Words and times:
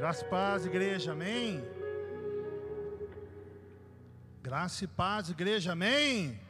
Graça 0.00 0.24
e 0.24 0.28
paz, 0.30 0.64
igreja, 0.64 1.12
amém. 1.12 1.62
Graça 4.42 4.84
e 4.84 4.88
paz, 4.88 5.28
igreja, 5.28 5.72
amém. 5.72 6.40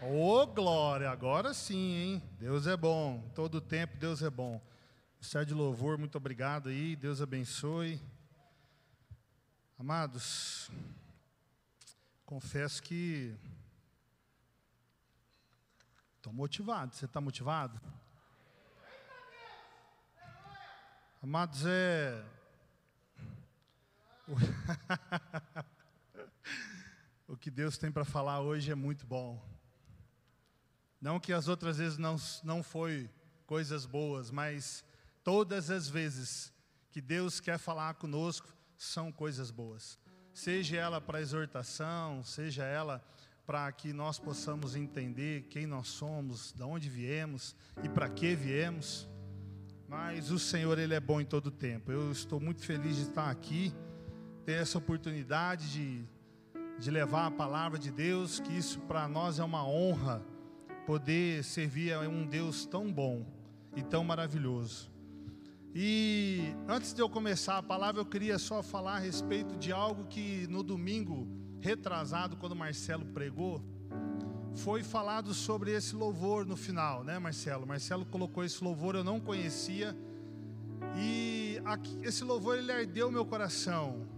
Ô 0.00 0.28
oh, 0.28 0.46
glória, 0.46 1.10
agora 1.10 1.52
sim, 1.52 1.96
hein? 1.96 2.22
Deus 2.38 2.68
é 2.68 2.76
bom, 2.76 3.28
todo 3.34 3.60
tempo 3.60 3.96
Deus 3.96 4.22
é 4.22 4.30
bom. 4.30 4.62
Ministério 5.16 5.44
de 5.44 5.54
louvor, 5.54 5.98
muito 5.98 6.16
obrigado 6.18 6.68
aí, 6.68 6.94
Deus 6.94 7.20
abençoe. 7.20 8.00
Amados, 9.76 10.70
confesso 12.24 12.80
que 12.80 13.36
estou 16.16 16.32
motivado. 16.32 16.94
Você 16.94 17.06
está 17.06 17.20
motivado? 17.20 17.80
Amados, 21.20 21.66
é 21.66 22.37
o 27.26 27.36
que 27.36 27.50
Deus 27.50 27.78
tem 27.78 27.90
para 27.90 28.04
falar 28.04 28.40
hoje 28.40 28.70
é 28.70 28.74
muito 28.74 29.06
bom. 29.06 29.42
Não 31.00 31.20
que 31.20 31.32
as 31.32 31.48
outras 31.48 31.78
vezes 31.78 31.96
não, 31.96 32.16
não 32.42 32.62
foi 32.62 33.08
coisas 33.46 33.86
boas, 33.86 34.30
mas 34.30 34.84
todas 35.22 35.70
as 35.70 35.88
vezes 35.88 36.52
que 36.90 37.00
Deus 37.00 37.40
quer 37.40 37.58
falar 37.58 37.94
conosco 37.94 38.48
são 38.76 39.10
coisas 39.12 39.50
boas. 39.50 39.98
Seja 40.34 40.76
ela 40.76 41.00
para 41.00 41.20
exortação, 41.20 42.22
seja 42.22 42.64
ela 42.64 43.02
para 43.46 43.70
que 43.72 43.92
nós 43.92 44.18
possamos 44.18 44.76
entender 44.76 45.44
quem 45.48 45.66
nós 45.66 45.88
somos, 45.88 46.52
de 46.52 46.62
onde 46.62 46.88
viemos 46.90 47.56
e 47.82 47.88
para 47.88 48.08
que 48.08 48.34
viemos. 48.34 49.08
Mas 49.88 50.30
o 50.30 50.38
Senhor, 50.38 50.78
Ele 50.78 50.94
é 50.94 51.00
bom 51.00 51.18
em 51.18 51.24
todo 51.24 51.50
tempo. 51.50 51.90
Eu 51.90 52.12
estou 52.12 52.38
muito 52.38 52.62
feliz 52.62 52.96
de 52.96 53.02
estar 53.04 53.30
aqui 53.30 53.72
ter 54.48 54.62
essa 54.62 54.78
oportunidade 54.78 55.70
de, 55.70 56.02
de 56.78 56.90
levar 56.90 57.26
a 57.26 57.30
palavra 57.30 57.78
de 57.78 57.90
Deus, 57.90 58.40
que 58.40 58.56
isso 58.56 58.80
para 58.80 59.06
nós 59.06 59.38
é 59.38 59.44
uma 59.44 59.62
honra, 59.62 60.24
poder 60.86 61.44
servir 61.44 61.92
a 61.92 62.00
um 62.08 62.26
Deus 62.26 62.64
tão 62.64 62.90
bom 62.90 63.26
e 63.76 63.82
tão 63.82 64.02
maravilhoso. 64.02 64.90
E 65.74 66.54
antes 66.66 66.94
de 66.94 67.02
eu 67.02 67.10
começar 67.10 67.58
a 67.58 67.62
palavra, 67.62 68.00
eu 68.00 68.06
queria 68.06 68.38
só 68.38 68.62
falar 68.62 68.96
a 68.96 68.98
respeito 68.98 69.54
de 69.58 69.70
algo 69.70 70.06
que 70.06 70.46
no 70.48 70.62
domingo 70.62 71.28
retrasado, 71.60 72.34
quando 72.34 72.56
Marcelo 72.56 73.04
pregou, 73.04 73.62
foi 74.54 74.82
falado 74.82 75.34
sobre 75.34 75.72
esse 75.72 75.94
louvor 75.94 76.46
no 76.46 76.56
final, 76.56 77.04
né, 77.04 77.18
Marcelo? 77.18 77.66
Marcelo 77.66 78.06
colocou 78.06 78.42
esse 78.42 78.64
louvor, 78.64 78.94
eu 78.94 79.04
não 79.04 79.20
conhecia. 79.20 79.94
E 80.96 81.60
aqui, 81.66 81.98
esse 82.02 82.24
louvor 82.24 82.56
ele 82.56 82.72
ardeu 82.72 83.12
meu 83.12 83.26
coração. 83.26 84.16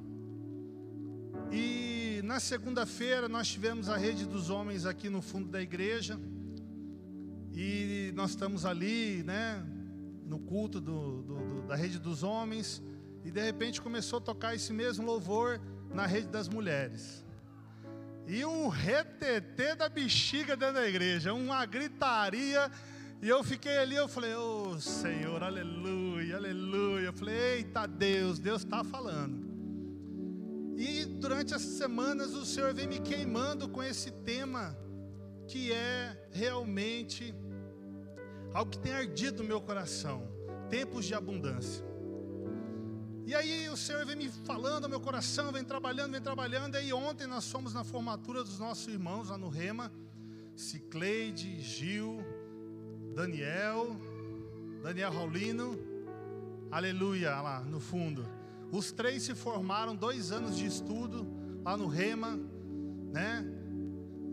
E 1.53 2.21
na 2.23 2.39
segunda-feira 2.39 3.29
nós 3.29 3.49
tivemos 3.49 3.89
a 3.89 3.97
rede 3.97 4.25
dos 4.25 4.51
homens 4.51 4.87
aqui 4.87 5.09
no 5.09 5.21
fundo 5.21 5.49
da 5.49 5.61
igreja. 5.61 6.19
E 7.53 8.13
nós 8.15 8.31
estamos 8.31 8.65
ali, 8.65 9.25
né, 9.25 9.61
no 10.25 10.39
culto 10.39 10.81
do, 10.81 11.23
do, 11.23 11.35
do, 11.35 11.63
da 11.63 11.75
rede 11.75 11.99
dos 11.99 12.23
homens. 12.23 12.81
E 13.25 13.33
de 13.33 13.43
repente 13.43 13.83
começou 13.83 14.19
a 14.19 14.23
tocar 14.23 14.55
esse 14.55 14.73
mesmo 14.73 15.05
louvor 15.05 15.61
na 15.93 16.07
rede 16.07 16.29
das 16.29 16.49
mulheres. 16.49 17.25
E 18.29 18.45
um 18.45 18.69
retetê 18.69 19.75
da 19.75 19.89
bexiga 19.89 20.57
dentro 20.57 20.77
da 20.77 20.89
igreja, 20.89 21.35
uma 21.35 21.67
gritaria. 21.67 22.71
E 23.21 23.29
eu 23.29 23.43
fiquei 23.43 23.77
ali, 23.77 23.97
eu 23.97 24.07
falei, 24.07 24.35
ô 24.37 24.69
oh, 24.69 24.81
Senhor, 24.81 25.43
aleluia, 25.43 26.37
aleluia. 26.37 27.07
Eu 27.07 27.13
falei, 27.13 27.57
eita 27.57 27.89
Deus, 27.89 28.39
Deus 28.39 28.63
está 28.63 28.85
falando. 28.85 29.50
E 30.81 31.05
durante 31.05 31.53
essas 31.53 31.73
semanas 31.73 32.33
o 32.33 32.47
Senhor 32.47 32.73
vem 32.73 32.89
me 32.89 32.99
queimando 32.99 33.69
com 33.69 33.83
esse 33.83 34.11
tema 34.11 34.75
que 35.47 35.71
é 35.71 36.29
realmente 36.33 37.35
algo 38.55 38.71
que 38.71 38.79
tem 38.79 38.95
ardido 38.95 39.43
no 39.43 39.49
meu 39.51 39.61
coração, 39.61 40.27
tempos 40.71 41.05
de 41.05 41.15
abundância. 41.15 41.85
E 43.27 43.35
aí 43.35 43.69
o 43.69 43.77
Senhor 43.77 44.07
vem 44.07 44.17
me 44.17 44.31
falando 44.31 44.89
meu 44.89 45.01
coração, 45.01 45.53
vem 45.53 45.63
trabalhando, 45.63 46.13
vem 46.13 46.21
trabalhando. 46.23 46.77
E 46.77 46.79
aí 46.79 46.93
ontem 46.95 47.27
nós 47.27 47.51
fomos 47.51 47.75
na 47.75 47.85
formatura 47.85 48.43
dos 48.43 48.59
nossos 48.59 48.89
irmãos 48.89 49.29
lá 49.29 49.37
no 49.37 49.51
Rema, 49.51 49.93
Cicleide, 50.57 51.61
Gil, 51.61 52.25
Daniel, 53.15 54.01
Daniel 54.83 55.13
Raulino, 55.13 55.79
aleluia, 56.71 57.39
lá 57.43 57.61
no 57.61 57.81
fundo. 57.81 58.40
Os 58.73 58.93
três 58.93 59.25
se 59.25 59.35
formaram, 59.35 59.97
dois 59.97 60.31
anos 60.31 60.57
de 60.57 60.67
estudo 60.67 61.27
lá 61.65 61.77
no 61.77 61.87
Rema, 61.87 62.39
né? 63.13 63.45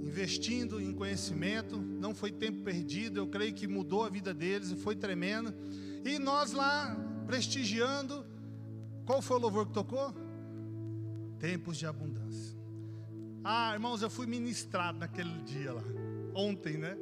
Investindo 0.04 0.80
em 0.80 0.94
conhecimento, 0.94 1.78
não 1.78 2.14
foi 2.14 2.32
tempo 2.32 2.64
perdido, 2.64 3.20
eu 3.20 3.28
creio 3.28 3.54
que 3.54 3.68
mudou 3.68 4.04
a 4.04 4.10
vida 4.10 4.34
deles 4.34 4.72
e 4.72 4.76
foi 4.76 4.96
tremendo. 4.96 5.54
E 6.06 6.18
nós 6.20 6.52
lá 6.54 6.96
prestigiando, 7.26 8.26
qual 9.06 9.22
foi 9.22 9.38
o 9.38 9.40
louvor 9.40 9.68
que 9.68 9.74
tocou? 9.74 10.14
Tempos 11.40 11.78
de 11.78 11.86
abundância. 11.86 12.58
Ah, 13.44 13.74
irmãos, 13.74 14.02
eu 14.02 14.10
fui 14.10 14.26
ministrado 14.26 15.00
naquele 15.00 15.42
dia 15.44 15.74
lá, 15.74 15.84
ontem, 16.34 16.78
né? 16.78 16.98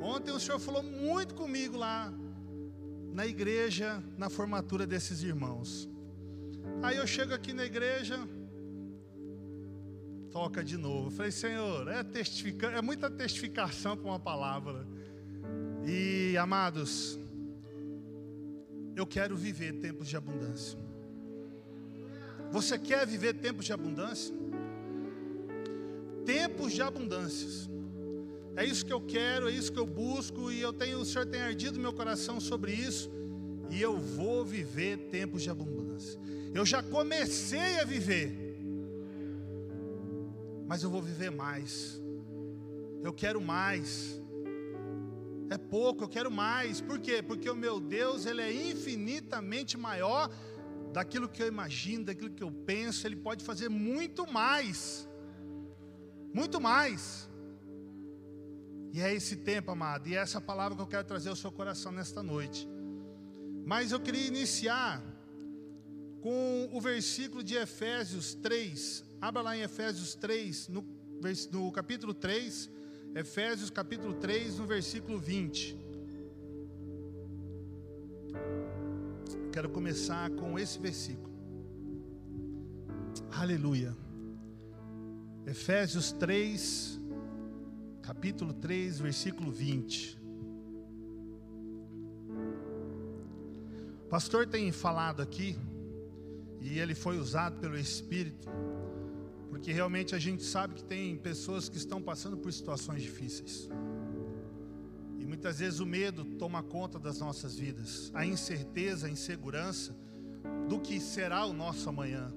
Ontem 0.00 0.30
o 0.30 0.38
Senhor 0.38 0.58
falou 0.58 0.82
muito 0.82 1.34
comigo 1.34 1.76
lá 1.76 2.12
na 3.12 3.26
igreja, 3.26 4.02
na 4.16 4.30
formatura 4.30 4.86
desses 4.86 5.22
irmãos. 5.22 5.88
Aí 6.82 6.96
eu 6.96 7.06
chego 7.06 7.34
aqui 7.34 7.52
na 7.52 7.64
igreja, 7.64 8.16
toca 10.30 10.62
de 10.62 10.76
novo. 10.76 11.08
Eu 11.08 11.10
falei, 11.10 11.32
Senhor, 11.32 11.88
é, 11.88 12.04
testifica, 12.04 12.68
é 12.68 12.80
muita 12.80 13.10
testificação 13.10 13.96
para 13.96 14.06
uma 14.06 14.20
palavra. 14.20 14.86
E 15.84 16.36
amados, 16.36 17.18
eu 18.94 19.06
quero 19.06 19.36
viver 19.36 19.74
tempos 19.74 20.08
de 20.08 20.16
abundância. 20.16 20.78
Você 22.52 22.78
quer 22.78 23.06
viver 23.06 23.34
tempos 23.34 23.64
de 23.64 23.72
abundância? 23.72 24.34
Tempos 26.24 26.72
de 26.72 26.82
abundâncias. 26.82 27.68
É 28.54 28.64
isso 28.64 28.84
que 28.84 28.92
eu 28.92 29.00
quero, 29.00 29.48
é 29.48 29.52
isso 29.52 29.72
que 29.72 29.78
eu 29.78 29.86
busco 29.86 30.50
e 30.50 30.60
eu 30.60 30.72
tenho, 30.72 31.00
o 31.00 31.04
Senhor 31.04 31.26
tem 31.26 31.40
ardido 31.40 31.78
meu 31.78 31.92
coração 31.92 32.40
sobre 32.40 32.72
isso 32.72 33.10
e 33.70 33.80
eu 33.80 33.98
vou 33.98 34.44
viver 34.44 34.96
tempos 35.10 35.42
de 35.42 35.50
abundância. 35.50 36.18
Eu 36.54 36.64
já 36.64 36.82
comecei 36.82 37.78
a 37.78 37.84
viver, 37.84 38.58
mas 40.66 40.82
eu 40.82 40.90
vou 40.90 41.02
viver 41.02 41.30
mais. 41.30 42.00
Eu 43.02 43.12
quero 43.12 43.40
mais. 43.40 44.20
É 45.50 45.56
pouco, 45.56 46.04
eu 46.04 46.08
quero 46.08 46.30
mais. 46.30 46.80
Por 46.80 46.98
quê? 46.98 47.22
Porque 47.22 47.48
o 47.48 47.56
meu 47.56 47.80
Deus, 47.80 48.26
ele 48.26 48.42
é 48.42 48.52
infinitamente 48.52 49.76
maior 49.76 50.30
daquilo 50.92 51.28
que 51.28 51.42
eu 51.42 51.46
imagino, 51.46 52.06
daquilo 52.06 52.30
que 52.30 52.42
eu 52.42 52.50
penso, 52.50 53.06
ele 53.06 53.16
pode 53.16 53.44
fazer 53.44 53.68
muito 53.68 54.30
mais. 54.30 55.08
Muito 56.32 56.60
mais. 56.60 57.28
E 58.92 59.00
é 59.00 59.14
esse 59.14 59.36
tempo, 59.36 59.70
amado, 59.70 60.08
e 60.08 60.16
é 60.16 60.18
essa 60.18 60.40
palavra 60.40 60.74
que 60.76 60.82
eu 60.82 60.86
quero 60.86 61.04
trazer 61.04 61.28
ao 61.28 61.36
seu 61.36 61.52
coração 61.52 61.92
nesta 61.92 62.22
noite. 62.22 62.66
Mas 63.64 63.92
eu 63.92 64.00
queria 64.00 64.26
iniciar 64.26 65.02
com 66.28 66.68
o 66.74 66.78
versículo 66.78 67.42
de 67.42 67.54
Efésios 67.54 68.34
3. 68.34 69.02
Abra 69.18 69.40
lá 69.40 69.56
em 69.56 69.62
Efésios 69.62 70.14
3, 70.14 70.68
no, 70.68 70.84
no 71.50 71.72
capítulo 71.72 72.12
3. 72.12 72.70
Efésios 73.14 73.70
capítulo 73.70 74.12
3, 74.12 74.58
no 74.58 74.66
versículo 74.66 75.18
20. 75.18 75.74
Quero 79.50 79.70
começar 79.70 80.28
com 80.32 80.58
esse 80.58 80.78
versículo. 80.78 81.32
Aleluia. 83.32 83.96
Efésios 85.46 86.12
3, 86.12 87.00
capítulo 88.02 88.52
3, 88.52 89.00
versículo 89.00 89.50
20. 89.50 90.20
O 94.04 94.08
pastor 94.10 94.46
tem 94.46 94.70
falado 94.70 95.22
aqui 95.22 95.56
e 96.60 96.78
ele 96.78 96.94
foi 96.94 97.18
usado 97.18 97.58
pelo 97.58 97.78
Espírito, 97.78 98.48
porque 99.48 99.72
realmente 99.72 100.14
a 100.14 100.18
gente 100.18 100.42
sabe 100.42 100.74
que 100.74 100.84
tem 100.84 101.16
pessoas 101.16 101.68
que 101.68 101.76
estão 101.76 102.00
passando 102.00 102.36
por 102.36 102.52
situações 102.52 103.02
difíceis. 103.02 103.68
E 105.18 105.24
muitas 105.24 105.58
vezes 105.58 105.80
o 105.80 105.86
medo 105.86 106.24
toma 106.24 106.62
conta 106.62 106.98
das 106.98 107.18
nossas 107.18 107.56
vidas, 107.56 108.10
a 108.14 108.24
incerteza, 108.24 109.06
a 109.06 109.10
insegurança 109.10 109.96
do 110.68 110.78
que 110.78 111.00
será 111.00 111.44
o 111.44 111.52
nosso 111.52 111.88
amanhã. 111.88 112.32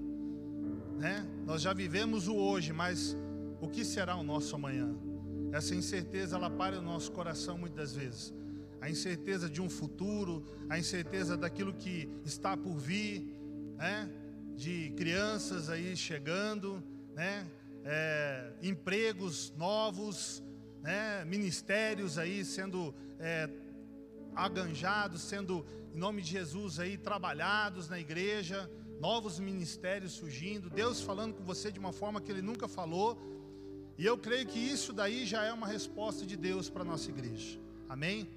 Né? 0.97 1.27
Nós 1.45 1.62
já 1.62 1.74
vivemos 1.74 2.27
o 2.27 2.35
hoje, 2.35 2.71
mas 2.71 3.15
o 3.59 3.67
que 3.67 3.83
será 3.83 4.15
o 4.15 4.24
nosso 4.24 4.56
amanhã? 4.56 4.95
Essa 5.51 5.75
incerteza 5.75 6.38
ela 6.38 6.50
para 6.50 6.79
o 6.79 6.81
nosso 6.81 7.12
coração 7.12 7.57
muitas 7.57 7.94
vezes. 7.94 8.33
A 8.79 8.89
incerteza 8.89 9.50
de 9.50 9.62
um 9.62 9.69
futuro, 9.69 10.44
a 10.69 10.79
incerteza 10.79 11.35
daquilo 11.35 11.74
que 11.74 12.09
está 12.25 12.56
por 12.56 12.75
vir, 12.77 13.40
né? 13.81 14.07
De 14.56 14.92
crianças 14.95 15.68
aí 15.68 15.98
chegando, 15.98 16.83
né? 17.16 17.48
É, 17.83 18.54
empregos 18.62 19.51
novos, 19.57 20.44
né? 20.83 21.25
Ministérios 21.25 22.19
aí 22.19 22.45
sendo 22.45 22.94
é, 23.18 23.50
aganjados, 24.36 25.24
sendo 25.24 25.66
em 25.95 25.98
nome 25.98 26.22
de 26.22 26.30
Jesus 26.30 26.80
aí 26.80 26.95
trabalhados 26.95 27.89
na 27.89 28.00
igreja, 28.00 28.69
novos 29.00 29.39
ministérios 29.39 30.12
surgindo, 30.12 30.69
Deus 30.69 31.01
falando 31.01 31.34
com 31.34 31.44
você 31.44 31.72
de 31.72 31.80
uma 31.80 31.92
forma 31.92 32.22
que 32.22 32.31
Ele 32.31 32.44
nunca 32.44 32.68
falou. 32.68 33.19
E 33.98 34.06
eu 34.06 34.16
creio 34.16 34.45
que 34.45 34.60
isso 34.60 34.94
daí 34.94 35.25
já 35.25 35.44
é 35.44 35.51
uma 35.51 35.66
resposta 35.66 36.24
de 36.24 36.38
Deus 36.38 36.69
para 36.69 36.84
a 36.84 36.86
nossa 36.86 37.10
igreja. 37.10 37.60
Amém? 37.89 38.30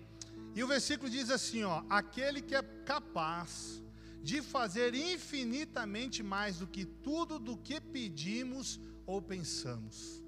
E 0.54 0.64
o 0.64 0.66
versículo 0.66 1.10
diz 1.10 1.28
assim, 1.28 1.64
ó: 1.64 1.82
aquele 1.90 2.40
que 2.40 2.54
é 2.54 2.62
capaz 2.62 3.83
de 4.24 4.40
fazer 4.40 4.94
infinitamente 4.94 6.22
mais 6.22 6.58
do 6.58 6.66
que 6.66 6.86
tudo 6.86 7.38
do 7.38 7.58
que 7.58 7.78
pedimos 7.78 8.80
ou 9.06 9.20
pensamos. 9.20 10.24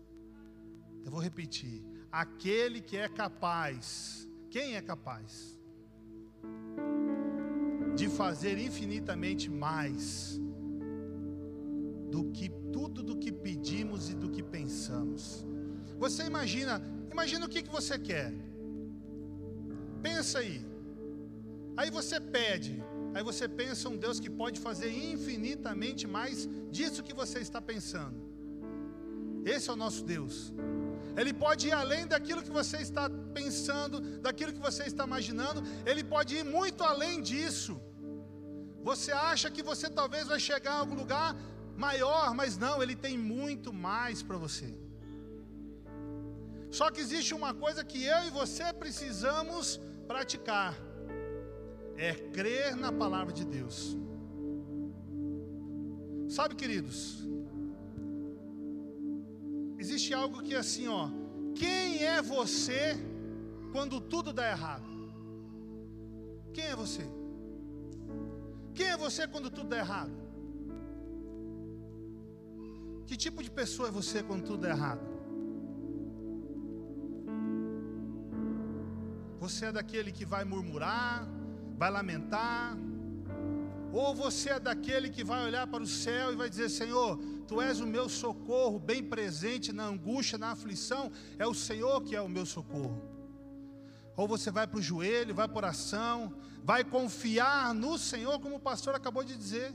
Eu 1.03 1.11
vou 1.11 1.21
repetir: 1.21 1.83
aquele 2.13 2.83
que 2.83 2.99
é 2.99 3.09
capaz. 3.09 4.29
Quem 4.51 4.77
é 4.77 4.83
capaz? 4.83 5.59
De 7.97 8.07
fazer 8.09 8.59
infinitamente 8.59 9.49
mais 9.51 10.39
do 12.11 12.31
que 12.33 12.51
tudo 12.73 13.03
do 13.03 13.17
que 13.17 13.33
pedimos 13.33 14.11
e 14.11 14.15
do 14.15 14.29
que 14.31 14.43
pensamos. 14.43 15.45
Você 15.99 16.25
imagina, 16.25 16.83
imagina 17.11 17.47
o 17.47 17.49
que, 17.49 17.63
que 17.63 17.71
você 17.71 17.99
quer. 17.99 18.31
Pensa 20.03 20.41
aí. 20.41 20.61
Aí 21.77 21.91
você 21.91 22.21
pede, 22.21 22.83
aí 23.17 23.23
você 23.29 23.47
pensa 23.61 23.89
um 23.93 23.97
Deus 24.05 24.19
que 24.25 24.31
pode 24.41 24.59
fazer 24.67 24.91
infinitamente 25.13 26.05
mais 26.17 26.39
disso 26.77 27.05
que 27.07 27.15
você 27.21 27.39
está 27.47 27.61
pensando. 27.71 28.19
Esse 29.53 29.71
é 29.71 29.73
o 29.73 29.81
nosso 29.85 30.03
Deus. 30.15 30.35
Ele 31.21 31.33
pode 31.45 31.69
ir 31.69 31.75
além 31.83 32.03
daquilo 32.13 32.43
que 32.47 32.55
você 32.59 32.79
está 32.87 33.05
pensando, 33.39 33.97
daquilo 34.27 34.53
que 34.57 34.65
você 34.69 34.83
está 34.91 35.05
imaginando, 35.11 35.63
ele 35.91 36.05
pode 36.15 36.33
ir 36.41 36.45
muito 36.45 36.85
além 36.85 37.23
disso. 37.31 37.75
Você 38.89 39.13
acha 39.13 39.51
que 39.55 39.63
você 39.71 39.89
talvez 40.01 40.27
vai 40.33 40.41
chegar 40.49 40.75
a 40.75 40.81
algum 40.85 40.99
lugar 41.03 41.29
maior, 41.87 42.35
mas 42.41 42.59
não, 42.65 42.83
ele 42.83 42.97
tem 43.07 43.17
muito 43.17 43.73
mais 43.89 44.23
para 44.23 44.37
você. 44.45 44.69
Só 46.79 46.91
que 46.91 47.01
existe 47.01 47.33
uma 47.41 47.55
coisa 47.65 47.83
que 47.83 48.01
eu 48.05 48.21
e 48.29 48.37
você 48.43 48.67
precisamos 48.75 49.81
praticar: 50.13 50.75
é 51.97 52.15
crer 52.15 52.77
na 52.77 52.93
palavra 52.93 53.33
de 53.33 53.45
Deus. 53.45 53.97
Sabe, 56.29 56.55
queridos, 56.55 57.27
existe 59.79 60.13
algo 60.13 60.43
que 60.43 60.55
é 60.55 60.59
assim, 60.59 60.89
ó, 60.89 61.09
quem 61.55 62.05
é 62.05 62.21
você 62.21 62.97
quando 63.73 64.01
tudo 64.01 64.33
dá 64.33 64.51
errado? 64.51 64.85
Quem 66.53 66.65
é 66.65 66.77
você? 66.77 67.07
Quem 68.75 68.89
é 68.89 68.97
você 68.97 69.27
quando 69.27 69.51
tudo 69.51 69.69
dá 69.69 69.79
errado? 69.79 70.13
Que 73.07 73.17
tipo 73.17 73.43
de 73.43 73.51
pessoa 73.51 73.89
é 73.89 73.91
você 73.91 74.23
quando 74.23 74.45
tudo 74.45 74.67
é 74.67 74.71
errado? 74.71 75.07
Você 79.39 79.67
é 79.67 79.73
daquele 79.73 80.11
que 80.11 80.27
vai 80.27 80.45
murmurar, 80.45 81.29
vai 81.77 81.91
lamentar, 81.91 82.77
ou 83.93 84.15
você 84.15 84.51
é 84.51 84.61
daquele 84.61 85.09
que 85.09 85.25
vai 85.25 85.45
olhar 85.45 85.67
para 85.67 85.83
o 85.83 85.87
céu 85.87 86.33
e 86.33 86.37
vai 86.37 86.49
dizer: 86.51 86.69
Senhor, 86.69 87.19
Tu 87.47 87.61
és 87.63 87.81
o 87.81 87.87
meu 87.87 88.09
socorro, 88.09 88.79
bem 88.79 89.03
presente 89.05 89.73
na 89.73 89.85
angústia, 89.85 90.37
na 90.37 90.51
aflição, 90.51 91.13
é 91.39 91.47
o 91.47 91.55
Senhor 91.55 92.03
que 92.03 92.17
é 92.17 92.21
o 92.21 92.29
meu 92.29 92.45
socorro. 92.45 93.01
Ou 94.17 94.27
você 94.27 94.51
vai 94.51 94.67
para 94.67 94.79
o 94.79 94.83
joelho, 94.83 95.35
vai 95.35 95.47
para 95.47 95.59
oração, 95.59 96.35
vai 96.65 96.83
confiar 96.83 97.73
no 97.73 97.97
Senhor, 97.99 98.41
como 98.41 98.57
o 98.57 98.61
pastor 98.61 98.95
acabou 98.95 99.23
de 99.23 99.37
dizer. 99.37 99.73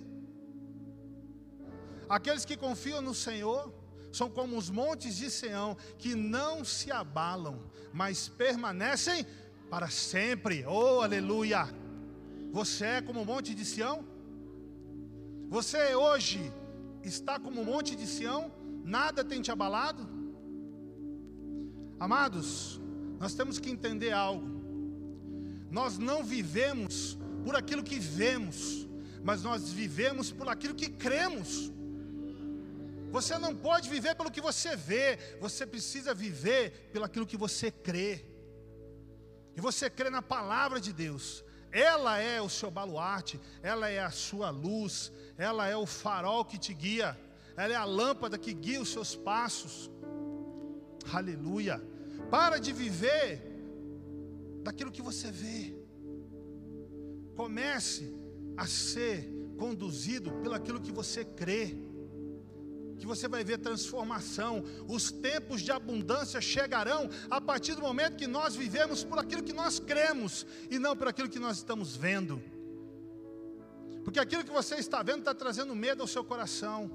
Aqueles 2.10 2.44
que 2.44 2.58
confiam 2.58 3.02
no 3.02 3.14
Senhor 3.14 3.74
são 4.12 4.30
como 4.30 4.58
os 4.58 4.70
montes 4.70 5.16
de 5.16 5.32
Sião, 5.32 5.78
que 5.98 6.14
não 6.14 6.66
se 6.66 6.92
abalam, 6.92 7.64
mas 7.94 8.28
permanecem 8.28 9.26
para 9.70 9.90
sempre. 9.90 10.66
Oh, 10.68 11.02
aleluia! 11.02 11.81
Você 12.52 12.86
é 12.86 13.02
como 13.02 13.22
o 13.22 13.26
monte 13.26 13.56
de 13.56 13.64
Sião? 13.64 14.06
Você 15.50 15.96
hoje 15.96 16.52
está 17.02 17.40
como 17.40 17.62
o 17.62 17.66
monte 17.66 17.96
de 17.96 18.06
Sião? 18.06 18.52
Nada 18.84 19.24
tem 19.24 19.42
te 19.42 19.52
abalado? 19.52 20.08
Amados, 22.00 22.82
nós 23.20 23.34
temos 23.34 23.58
que 23.58 23.70
entender 23.70 24.12
algo. 24.12 24.50
Nós 25.70 25.98
não 25.98 26.24
vivemos 26.24 27.18
por 27.46 27.56
aquilo 27.56 27.84
que 27.84 28.00
vemos, 28.00 28.88
mas 29.24 29.44
nós 29.44 29.72
vivemos 29.72 30.32
por 30.32 30.50
aquilo 30.50 30.76
que 30.76 30.90
cremos. 30.90 31.72
Você 33.12 33.38
não 33.38 33.56
pode 33.56 33.90
viver 33.90 34.16
pelo 34.16 34.32
que 34.32 34.42
você 34.42 34.76
vê, 34.76 35.18
você 35.40 35.66
precisa 35.66 36.14
viver 36.14 36.90
pelo 36.92 37.06
aquilo 37.06 37.26
que 37.26 37.38
você 37.38 37.72
crê. 37.72 38.26
E 39.56 39.62
você 39.62 39.90
crê 39.90 40.10
na 40.10 40.22
palavra 40.22 40.82
de 40.82 40.92
Deus. 40.92 41.44
Ela 41.72 42.20
é 42.20 42.42
o 42.42 42.50
seu 42.50 42.70
baluarte, 42.70 43.40
ela 43.64 43.90
é 43.90 44.00
a 44.00 44.12
sua 44.12 44.50
luz, 44.50 45.12
ela 45.38 45.68
é 45.68 45.76
o 45.76 45.86
farol 45.86 46.44
que 46.44 46.58
te 46.58 46.74
guia, 46.74 47.18
ela 47.56 47.74
é 47.74 47.78
a 47.78 47.86
lâmpada 47.86 48.38
que 48.38 48.54
guia 48.54 48.82
os 48.82 48.90
seus 48.90 49.16
passos. 49.16 49.90
Aleluia. 51.14 51.82
Para 52.30 52.60
de 52.60 52.74
viver 52.74 53.42
daquilo 54.64 54.92
que 54.92 55.02
você 55.02 55.32
vê. 55.32 55.74
Comece 57.36 58.14
a 58.58 58.68
ser 58.68 59.30
conduzido 59.58 60.32
pelo 60.42 60.56
aquilo 60.56 60.82
que 60.82 60.92
você 60.92 61.24
crê 61.24 61.76
que 63.02 63.08
você 63.08 63.28
vai 63.28 63.44
ver 63.44 63.58
transformação. 63.58 64.64
Os 64.88 65.12
tempos 65.12 65.62
de 65.62 65.72
abundância 65.72 66.40
chegarão 66.40 67.10
a 67.30 67.42
partir 67.42 67.74
do 67.74 67.82
momento 67.82 68.16
que 68.16 68.28
nós 68.28 68.56
vivemos 68.56 69.04
por 69.04 69.18
aquilo 69.18 69.42
que 69.44 69.52
nós 69.52 69.80
cremos 69.80 70.46
e 70.70 70.78
não 70.78 70.96
por 70.96 71.08
aquilo 71.08 71.28
que 71.28 71.40
nós 71.40 71.58
estamos 71.58 71.96
vendo. 71.96 72.42
Porque 74.04 74.20
aquilo 74.20 74.44
que 74.44 74.52
você 74.52 74.76
está 74.76 75.02
vendo 75.02 75.20
está 75.20 75.34
trazendo 75.34 75.76
medo 75.76 76.02
ao 76.02 76.08
seu 76.08 76.24
coração. 76.24 76.92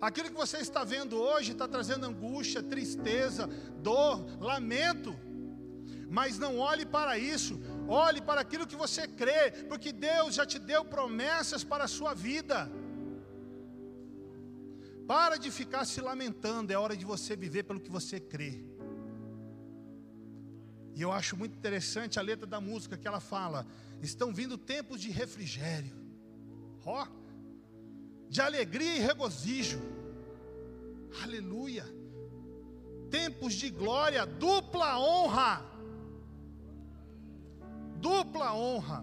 Aquilo 0.00 0.30
que 0.30 0.36
você 0.36 0.58
está 0.58 0.84
vendo 0.84 1.16
hoje 1.16 1.52
está 1.52 1.66
trazendo 1.66 2.06
angústia, 2.06 2.62
tristeza, 2.62 3.48
dor, 3.82 4.24
lamento. 4.40 5.14
Mas 6.08 6.38
não 6.38 6.58
olhe 6.58 6.86
para 6.86 7.18
isso, 7.18 7.60
olhe 7.86 8.20
para 8.22 8.40
aquilo 8.40 8.66
que 8.66 8.76
você 8.76 9.06
crê, 9.06 9.50
porque 9.68 9.92
Deus 9.92 10.36
já 10.36 10.46
te 10.46 10.58
deu 10.58 10.84
promessas 10.84 11.64
para 11.64 11.84
a 11.84 11.88
sua 11.88 12.14
vida. 12.14 12.70
Para 15.08 15.38
de 15.38 15.50
ficar 15.50 15.86
se 15.86 16.02
lamentando, 16.02 16.70
é 16.70 16.76
hora 16.76 16.94
de 16.94 17.06
você 17.06 17.34
viver 17.34 17.62
pelo 17.62 17.80
que 17.80 17.90
você 17.90 18.20
crê. 18.20 18.62
E 20.94 21.00
eu 21.00 21.10
acho 21.10 21.34
muito 21.34 21.56
interessante 21.56 22.18
a 22.18 22.22
letra 22.22 22.46
da 22.46 22.60
música 22.60 22.98
que 22.98 23.08
ela 23.08 23.18
fala: 23.18 23.66
estão 24.02 24.34
vindo 24.34 24.58
tempos 24.58 25.00
de 25.00 25.08
refrigério, 25.08 25.96
ó, 26.84 27.06
de 28.28 28.42
alegria 28.42 28.96
e 28.96 28.98
regozijo, 28.98 29.80
aleluia, 31.22 31.86
tempos 33.10 33.54
de 33.54 33.70
glória, 33.70 34.26
dupla 34.26 34.98
honra, 34.98 35.64
dupla 37.96 38.52
honra. 38.52 39.02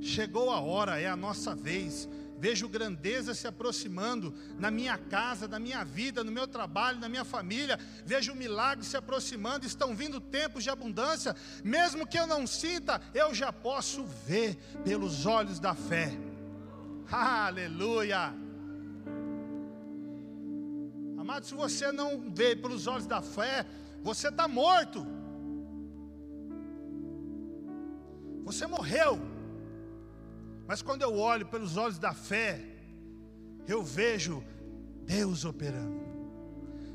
Chegou 0.00 0.50
a 0.50 0.58
hora, 0.58 0.98
é 0.98 1.06
a 1.06 1.14
nossa 1.14 1.54
vez 1.54 2.08
vejo 2.40 2.66
grandeza 2.68 3.34
se 3.34 3.46
aproximando 3.46 4.34
na 4.58 4.70
minha 4.70 4.96
casa, 4.96 5.46
na 5.46 5.58
minha 5.58 5.84
vida, 5.84 6.24
no 6.24 6.32
meu 6.32 6.48
trabalho, 6.48 6.98
na 6.98 7.08
minha 7.08 7.24
família, 7.24 7.78
vejo 8.06 8.34
milagres 8.34 8.88
se 8.88 8.96
aproximando, 8.96 9.66
estão 9.66 9.94
vindo 9.94 10.18
tempos 10.20 10.64
de 10.64 10.70
abundância, 10.70 11.36
mesmo 11.62 12.06
que 12.06 12.18
eu 12.18 12.26
não 12.26 12.46
sinta, 12.46 13.00
eu 13.12 13.34
já 13.34 13.52
posso 13.52 14.04
ver 14.26 14.56
pelos 14.82 15.26
olhos 15.26 15.60
da 15.60 15.74
fé. 15.74 16.10
Aleluia! 17.12 18.34
Amado, 21.18 21.44
se 21.44 21.54
você 21.54 21.92
não 21.92 22.30
vê 22.30 22.56
pelos 22.56 22.86
olhos 22.86 23.06
da 23.06 23.20
fé, 23.20 23.66
você 24.02 24.28
está 24.28 24.48
morto. 24.48 25.06
Você 28.44 28.66
morreu. 28.66 29.39
Mas 30.70 30.82
quando 30.82 31.02
eu 31.02 31.12
olho 31.18 31.46
pelos 31.52 31.76
olhos 31.76 31.98
da 31.98 32.12
fé, 32.14 32.64
eu 33.66 33.82
vejo 33.82 34.34
Deus 35.04 35.44
operando. 35.44 36.00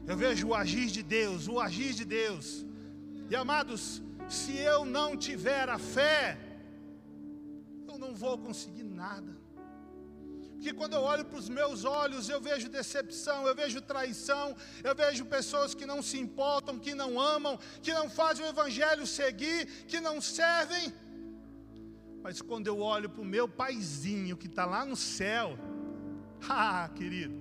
Eu 0.08 0.16
vejo 0.16 0.48
o 0.48 0.56
agir 0.56 0.86
de 0.98 1.04
Deus, 1.04 1.50
o 1.50 1.60
agir 1.60 1.94
de 1.94 2.06
Deus. 2.06 2.66
E 3.30 3.36
amados, 3.36 4.02
se 4.30 4.56
eu 4.56 4.86
não 4.86 5.18
tiver 5.18 5.68
a 5.68 5.78
fé, 5.78 6.38
eu 7.90 7.98
não 7.98 8.16
vou 8.16 8.38
conseguir 8.38 8.84
nada. 8.84 9.34
que 10.62 10.72
quando 10.74 10.94
eu 10.94 11.02
olho 11.02 11.26
para 11.26 11.38
os 11.38 11.50
meus 11.50 11.84
olhos, 11.84 12.30
eu 12.30 12.40
vejo 12.40 12.70
decepção, 12.70 13.46
eu 13.46 13.54
vejo 13.54 13.82
traição, 13.82 14.56
eu 14.84 14.96
vejo 14.96 15.26
pessoas 15.26 15.76
que 15.76 15.86
não 15.86 16.02
se 16.02 16.18
importam, 16.18 16.80
que 16.80 16.96
não 16.96 17.20
amam, 17.20 17.60
que 17.84 17.94
não 17.94 18.10
fazem 18.10 18.46
o 18.46 18.50
Evangelho 18.50 19.06
seguir, 19.06 19.66
que 19.92 20.00
não 20.00 20.22
servem. 20.22 20.94
Mas 22.26 22.42
quando 22.42 22.66
eu 22.66 22.80
olho 22.80 23.08
para 23.08 23.22
o 23.22 23.24
meu 23.24 23.48
paizinho 23.48 24.36
que 24.36 24.48
está 24.48 24.66
lá 24.66 24.84
no 24.84 24.96
céu, 24.96 25.60
ah, 26.50 26.90
querido, 26.96 27.40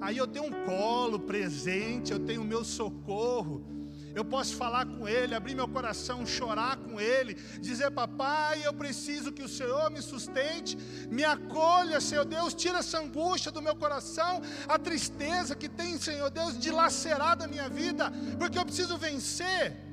aí 0.00 0.16
eu 0.16 0.26
tenho 0.26 0.46
um 0.46 0.64
colo 0.64 1.20
presente, 1.20 2.10
eu 2.10 2.18
tenho 2.18 2.42
o 2.42 2.44
meu 2.44 2.64
socorro, 2.64 3.64
eu 4.12 4.24
posso 4.24 4.56
falar 4.56 4.84
com 4.84 5.08
Ele, 5.08 5.32
abrir 5.32 5.54
meu 5.54 5.68
coração, 5.68 6.26
chorar 6.26 6.76
com 6.78 7.00
Ele, 7.00 7.34
dizer: 7.60 7.92
Papai, 7.92 8.66
eu 8.66 8.72
preciso 8.74 9.30
que 9.30 9.44
o 9.44 9.48
Senhor 9.48 9.88
me 9.92 10.02
sustente, 10.02 10.76
me 11.08 11.22
acolha, 11.22 12.00
Senhor 12.00 12.24
Deus, 12.24 12.52
tira 12.52 12.78
essa 12.78 12.98
angústia 12.98 13.52
do 13.52 13.62
meu 13.62 13.76
coração, 13.76 14.42
a 14.66 14.76
tristeza 14.76 15.54
que 15.54 15.68
tem, 15.68 15.96
Senhor 16.00 16.30
Deus, 16.30 16.58
dilacerada 16.58 17.44
a 17.44 17.48
minha 17.48 17.68
vida, 17.68 18.10
porque 18.40 18.58
eu 18.58 18.64
preciso 18.64 18.98
vencer. 18.98 19.89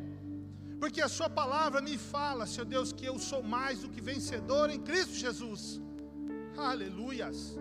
Porque 0.80 1.02
a 1.02 1.10
Sua 1.10 1.30
palavra 1.30 1.82
me 1.82 1.98
fala, 1.98 2.46
Senhor 2.46 2.66
Deus, 2.66 2.92
que 2.92 3.06
eu 3.06 3.18
sou 3.18 3.42
mais 3.42 3.80
do 3.80 3.90
que 3.90 4.02
vencedor 4.02 4.70
em 4.70 4.80
Cristo 4.80 5.14
Jesus. 5.14 5.82
Aleluias. 6.58 7.58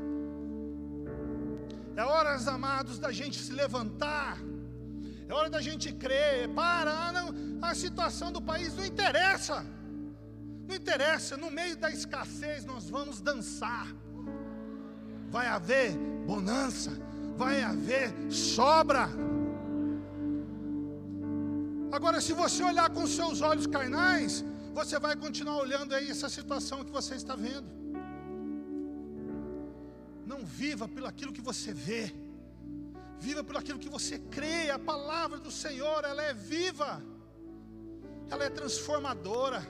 É 1.97 2.05
horas, 2.05 2.47
amados, 2.47 2.99
da 2.99 3.11
gente 3.11 3.39
se 3.39 3.53
levantar 3.53 4.39
é 5.29 5.35
hora 5.35 5.51
da 5.51 5.61
gente 5.61 5.93
crer. 5.93 6.49
Para, 6.55 7.13
não, 7.13 7.35
a 7.61 7.75
situação 7.75 8.31
do 8.31 8.41
país 8.41 8.75
não 8.75 8.85
interessa. 8.85 9.65
Não 10.69 10.75
interessa, 10.75 11.37
no 11.37 11.51
meio 11.51 11.77
da 11.77 11.91
escassez 11.91 12.65
nós 12.65 12.89
vamos 12.89 13.21
dançar. 13.21 13.87
Vai 15.29 15.47
haver 15.47 15.97
bonança, 16.27 16.93
vai 17.37 17.63
haver 17.63 18.13
sobra. 18.31 19.09
Agora, 21.93 22.21
se 22.21 22.33
você 22.33 22.63
olhar 22.63 22.91
com 22.91 23.07
seus 23.07 23.41
olhos 23.41 23.67
carnais, 23.67 24.45
você 24.75 24.99
vai 24.99 25.15
continuar 25.17 25.59
olhando 25.59 25.95
aí 25.95 26.11
essa 26.11 26.29
situação 26.29 26.85
que 26.85 26.91
você 26.91 27.15
está 27.15 27.35
vendo. 27.37 27.69
Não 30.27 30.45
viva 30.45 30.89
pelo 30.89 31.07
aquilo 31.07 31.33
que 31.33 31.41
você 31.41 31.73
vê. 31.73 32.13
Viva 33.19 33.43
por 33.43 33.57
aquilo 33.57 33.79
que 33.79 33.89
você 33.89 34.19
crê. 34.19 34.71
A 34.71 34.79
palavra 34.79 35.39
do 35.39 35.51
Senhor, 35.51 36.05
ela 36.05 36.23
é 36.23 36.35
viva. 36.35 37.03
Ela 38.31 38.45
é 38.45 38.51
transformadora. 38.51 39.67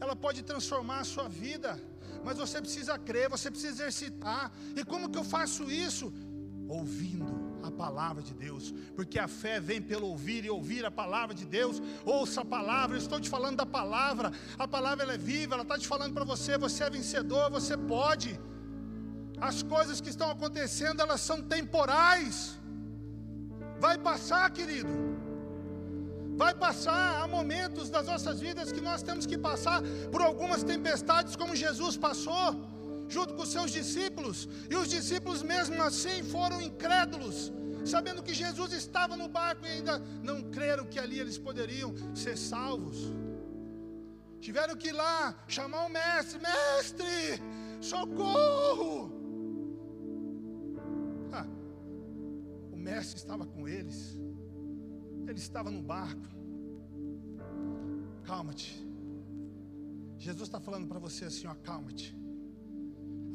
Ela 0.00 0.16
pode 0.16 0.42
transformar 0.42 1.00
a 1.00 1.04
sua 1.04 1.28
vida. 1.28 1.80
Mas 2.24 2.36
você 2.36 2.60
precisa 2.60 2.98
crer, 2.98 3.28
você 3.28 3.50
precisa 3.50 3.72
exercitar. 3.72 4.50
E 4.74 4.84
como 4.84 5.08
que 5.08 5.18
eu 5.18 5.24
faço 5.24 5.70
isso? 5.70 6.12
Ouvindo 6.68 7.45
a 7.62 7.70
palavra 7.70 8.22
de 8.22 8.34
Deus, 8.34 8.72
porque 8.94 9.18
a 9.18 9.28
fé 9.28 9.58
vem 9.60 9.80
pelo 9.80 10.06
ouvir 10.08 10.44
e 10.44 10.50
ouvir 10.50 10.84
a 10.84 10.90
palavra 10.90 11.34
de 11.34 11.44
Deus. 11.44 11.82
Ouça 12.04 12.42
a 12.42 12.44
palavra, 12.44 12.96
eu 12.96 13.00
estou 13.00 13.20
te 13.20 13.28
falando 13.28 13.56
da 13.56 13.66
palavra. 13.66 14.32
A 14.58 14.68
palavra 14.68 15.04
ela 15.04 15.14
é 15.14 15.18
viva, 15.18 15.54
ela 15.54 15.62
está 15.62 15.78
te 15.78 15.86
falando 15.86 16.14
para 16.14 16.24
você, 16.24 16.58
você 16.58 16.84
é 16.84 16.90
vencedor, 16.90 17.50
você 17.50 17.76
pode. 17.76 18.38
As 19.40 19.62
coisas 19.62 20.00
que 20.00 20.08
estão 20.08 20.30
acontecendo, 20.30 21.00
elas 21.00 21.20
são 21.20 21.42
temporais. 21.42 22.58
Vai 23.78 23.98
passar, 23.98 24.50
querido. 24.50 24.88
Vai 26.36 26.54
passar. 26.54 27.22
Há 27.22 27.26
momentos 27.26 27.90
das 27.90 28.06
nossas 28.06 28.40
vidas 28.40 28.72
que 28.72 28.80
nós 28.80 29.02
temos 29.02 29.26
que 29.26 29.38
passar 29.38 29.82
por 30.10 30.22
algumas 30.22 30.62
tempestades, 30.62 31.36
como 31.36 31.56
Jesus 31.56 31.96
passou, 31.96 32.46
junto 33.08 33.34
com 33.34 33.44
seus 33.44 33.70
discípulos. 33.70 34.48
E 34.70 34.74
os 34.76 34.88
discípulos, 34.88 35.42
mesmo 35.42 35.82
assim, 35.82 36.22
foram 36.22 36.60
incrédulos, 36.60 37.52
sabendo 37.84 38.22
que 38.22 38.34
Jesus 38.34 38.72
estava 38.72 39.16
no 39.16 39.28
barco 39.28 39.66
e 39.66 39.70
ainda 39.70 39.98
não 40.22 40.42
creram 40.50 40.86
que 40.86 40.98
ali 40.98 41.18
eles 41.18 41.38
poderiam 41.38 41.94
ser 42.14 42.36
salvos. 42.36 42.98
Tiveram 44.40 44.76
que 44.76 44.88
ir 44.88 44.92
lá 44.92 45.44
chamar 45.48 45.86
o 45.86 45.88
mestre: 45.88 46.40
Mestre, 46.40 47.42
socorro! 47.80 49.16
mestre 52.86 53.18
estava 53.18 53.44
com 53.44 53.66
eles. 53.66 54.16
Ele 55.26 55.38
estava 55.38 55.70
no 55.70 55.82
barco. 55.82 56.28
Calma-te. 58.22 58.86
Jesus 60.16 60.48
está 60.48 60.60
falando 60.60 60.86
para 60.86 61.00
você 61.00 61.24
assim: 61.24 61.48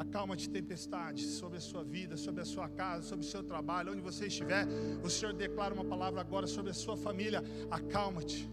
acalma-te. 0.01 0.22
Acalma-te, 0.22 0.50
tempestade, 0.50 1.24
sobre 1.24 1.58
a 1.58 1.62
sua 1.62 1.84
vida, 1.84 2.17
sobre 2.17 2.41
a 2.41 2.46
sua 2.46 2.67
casa, 2.70 3.03
sobre 3.03 3.25
o 3.25 3.27
seu 3.27 3.43
trabalho, 3.43 3.91
onde 3.91 4.01
você 4.01 4.27
estiver. 4.27 4.67
O 5.03 5.10
Senhor 5.10 5.34
declara 5.34 5.74
uma 5.74 5.86
palavra 5.86 6.22
agora 6.22 6.48
sobre 6.48 6.72
a 6.72 6.74
sua 6.74 6.98
família. 6.98 7.43
Acalma-te. 7.70 8.50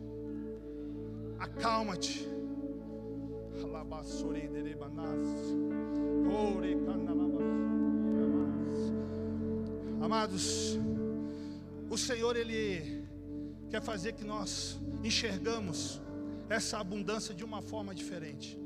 Acalma-te. 1.38 2.28
Amados, 10.00 10.78
o 11.90 11.98
Senhor 11.98 12.36
ele 12.36 13.04
quer 13.68 13.82
fazer 13.82 14.12
que 14.12 14.24
nós 14.24 14.78
enxergamos 15.04 16.00
essa 16.48 16.78
abundância 16.78 17.34
de 17.34 17.44
uma 17.44 17.60
forma 17.60 17.94
diferente. 17.94 18.58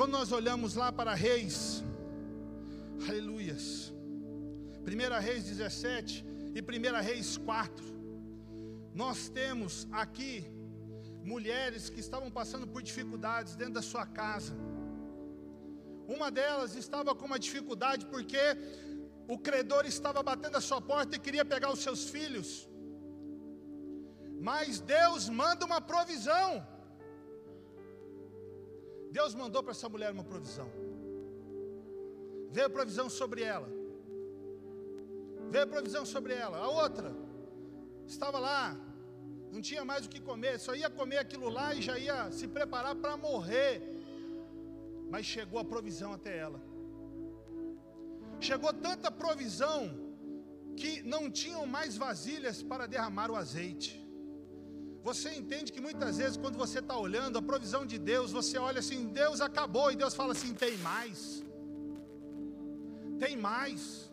Quando 0.00 0.12
nós 0.12 0.32
olhamos 0.32 0.76
lá 0.76 0.90
para 0.90 1.12
Reis, 1.12 1.84
aleluias, 3.06 3.92
1 4.80 5.20
Reis 5.20 5.44
17 5.44 6.24
e 6.54 6.60
1 6.62 7.02
Reis 7.02 7.36
4, 7.36 7.84
nós 8.94 9.28
temos 9.28 9.86
aqui 9.92 10.46
mulheres 11.22 11.90
que 11.90 12.00
estavam 12.00 12.30
passando 12.30 12.66
por 12.66 12.80
dificuldades 12.82 13.56
dentro 13.56 13.74
da 13.74 13.82
sua 13.82 14.06
casa. 14.06 14.54
Uma 16.08 16.30
delas 16.30 16.74
estava 16.76 17.14
com 17.14 17.26
uma 17.26 17.38
dificuldade 17.38 18.06
porque 18.06 18.38
o 19.28 19.36
credor 19.38 19.84
estava 19.84 20.22
batendo 20.22 20.56
a 20.56 20.62
sua 20.62 20.80
porta 20.80 21.16
e 21.16 21.18
queria 21.18 21.44
pegar 21.44 21.70
os 21.70 21.80
seus 21.80 22.08
filhos. 22.08 22.66
Mas 24.40 24.80
Deus 24.80 25.28
manda 25.28 25.66
uma 25.66 25.82
provisão. 25.82 26.66
Deus 29.10 29.34
mandou 29.34 29.62
para 29.62 29.72
essa 29.72 29.88
mulher 29.88 30.12
uma 30.12 30.24
provisão. 30.24 30.70
Veio 32.50 32.70
provisão 32.70 33.08
sobre 33.08 33.42
ela. 33.42 33.68
Veio 35.50 35.66
provisão 35.66 36.04
sobre 36.04 36.32
ela. 36.32 36.58
A 36.58 36.68
outra 36.68 37.14
estava 38.06 38.38
lá, 38.38 38.76
não 39.52 39.60
tinha 39.60 39.84
mais 39.84 40.06
o 40.06 40.08
que 40.08 40.20
comer, 40.20 40.58
só 40.58 40.74
ia 40.74 40.88
comer 40.88 41.18
aquilo 41.18 41.48
lá 41.48 41.74
e 41.74 41.82
já 41.82 41.98
ia 41.98 42.30
se 42.30 42.46
preparar 42.46 42.94
para 42.94 43.16
morrer. 43.16 43.82
Mas 45.08 45.26
chegou 45.26 45.58
a 45.60 45.64
provisão 45.64 46.12
até 46.12 46.38
ela. 46.38 46.60
Chegou 48.40 48.72
tanta 48.72 49.10
provisão 49.10 50.10
que 50.76 51.02
não 51.02 51.30
tinham 51.30 51.66
mais 51.66 51.96
vasilhas 51.96 52.62
para 52.62 52.86
derramar 52.86 53.30
o 53.30 53.36
azeite. 53.36 53.99
Você 55.02 55.30
entende 55.30 55.72
que 55.72 55.80
muitas 55.80 56.18
vezes, 56.18 56.36
quando 56.36 56.58
você 56.58 56.78
está 56.80 56.96
olhando 56.96 57.38
a 57.38 57.42
provisão 57.42 57.86
de 57.86 57.98
Deus, 57.98 58.32
você 58.32 58.58
olha 58.58 58.80
assim: 58.80 59.06
Deus 59.06 59.40
acabou, 59.40 59.90
e 59.90 59.96
Deus 59.96 60.14
fala 60.14 60.32
assim: 60.32 60.52
tem 60.52 60.76
mais, 60.78 61.42
tem 63.18 63.36
mais, 63.36 64.10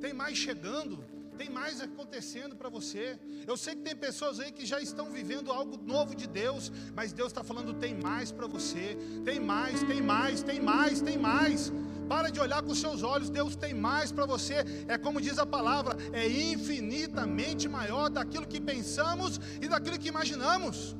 tem 0.00 0.12
mais 0.12 0.36
chegando. 0.36 1.14
Tem 1.36 1.50
mais 1.50 1.80
acontecendo 1.80 2.54
para 2.54 2.68
você. 2.68 3.18
Eu 3.44 3.56
sei 3.56 3.74
que 3.74 3.82
tem 3.82 3.96
pessoas 3.96 4.38
aí 4.38 4.52
que 4.52 4.64
já 4.64 4.80
estão 4.80 5.10
vivendo 5.10 5.50
algo 5.50 5.76
novo 5.76 6.14
de 6.14 6.28
Deus, 6.28 6.70
mas 6.94 7.12
Deus 7.12 7.30
está 7.32 7.42
falando: 7.42 7.74
tem 7.74 7.94
mais 7.94 8.30
para 8.30 8.46
você, 8.46 8.96
tem 9.24 9.40
mais, 9.40 9.82
tem 9.82 10.00
mais, 10.00 10.42
tem 10.42 10.60
mais, 10.60 11.00
tem 11.00 11.18
mais. 11.18 11.72
Para 12.08 12.30
de 12.30 12.40
olhar 12.40 12.62
com 12.62 12.72
os 12.72 12.80
seus 12.80 13.02
olhos, 13.02 13.30
Deus 13.30 13.56
tem 13.56 13.72
mais 13.72 14.12
para 14.12 14.26
você. 14.26 14.56
É 14.86 14.98
como 14.98 15.20
diz 15.20 15.38
a 15.38 15.46
palavra, 15.46 15.96
é 16.12 16.28
infinitamente 16.28 17.68
maior 17.68 18.08
daquilo 18.10 18.46
que 18.46 18.60
pensamos 18.60 19.40
e 19.60 19.68
daquilo 19.68 19.98
que 19.98 20.08
imaginamos 20.08 20.96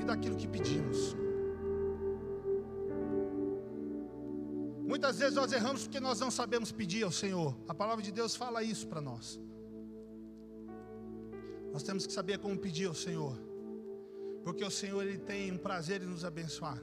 e 0.00 0.04
daquilo 0.04 0.36
que 0.36 0.48
pedimos. 0.48 1.16
Muitas 4.86 5.18
vezes 5.18 5.34
nós 5.34 5.52
erramos 5.52 5.82
porque 5.82 5.98
nós 5.98 6.20
não 6.20 6.30
sabemos 6.30 6.70
pedir 6.70 7.02
ao 7.02 7.10
Senhor. 7.10 7.56
A 7.66 7.74
palavra 7.74 8.02
de 8.02 8.12
Deus 8.12 8.36
fala 8.36 8.62
isso 8.62 8.86
para 8.86 9.00
nós. 9.00 9.40
Nós 11.72 11.82
temos 11.82 12.06
que 12.06 12.12
saber 12.12 12.38
como 12.38 12.56
pedir 12.56 12.86
ao 12.86 12.94
Senhor. 12.94 13.36
Porque 14.44 14.64
o 14.64 14.70
Senhor 14.70 15.02
ele 15.02 15.18
tem 15.18 15.50
um 15.50 15.58
prazer 15.58 16.02
em 16.02 16.06
nos 16.06 16.24
abençoar. 16.24 16.80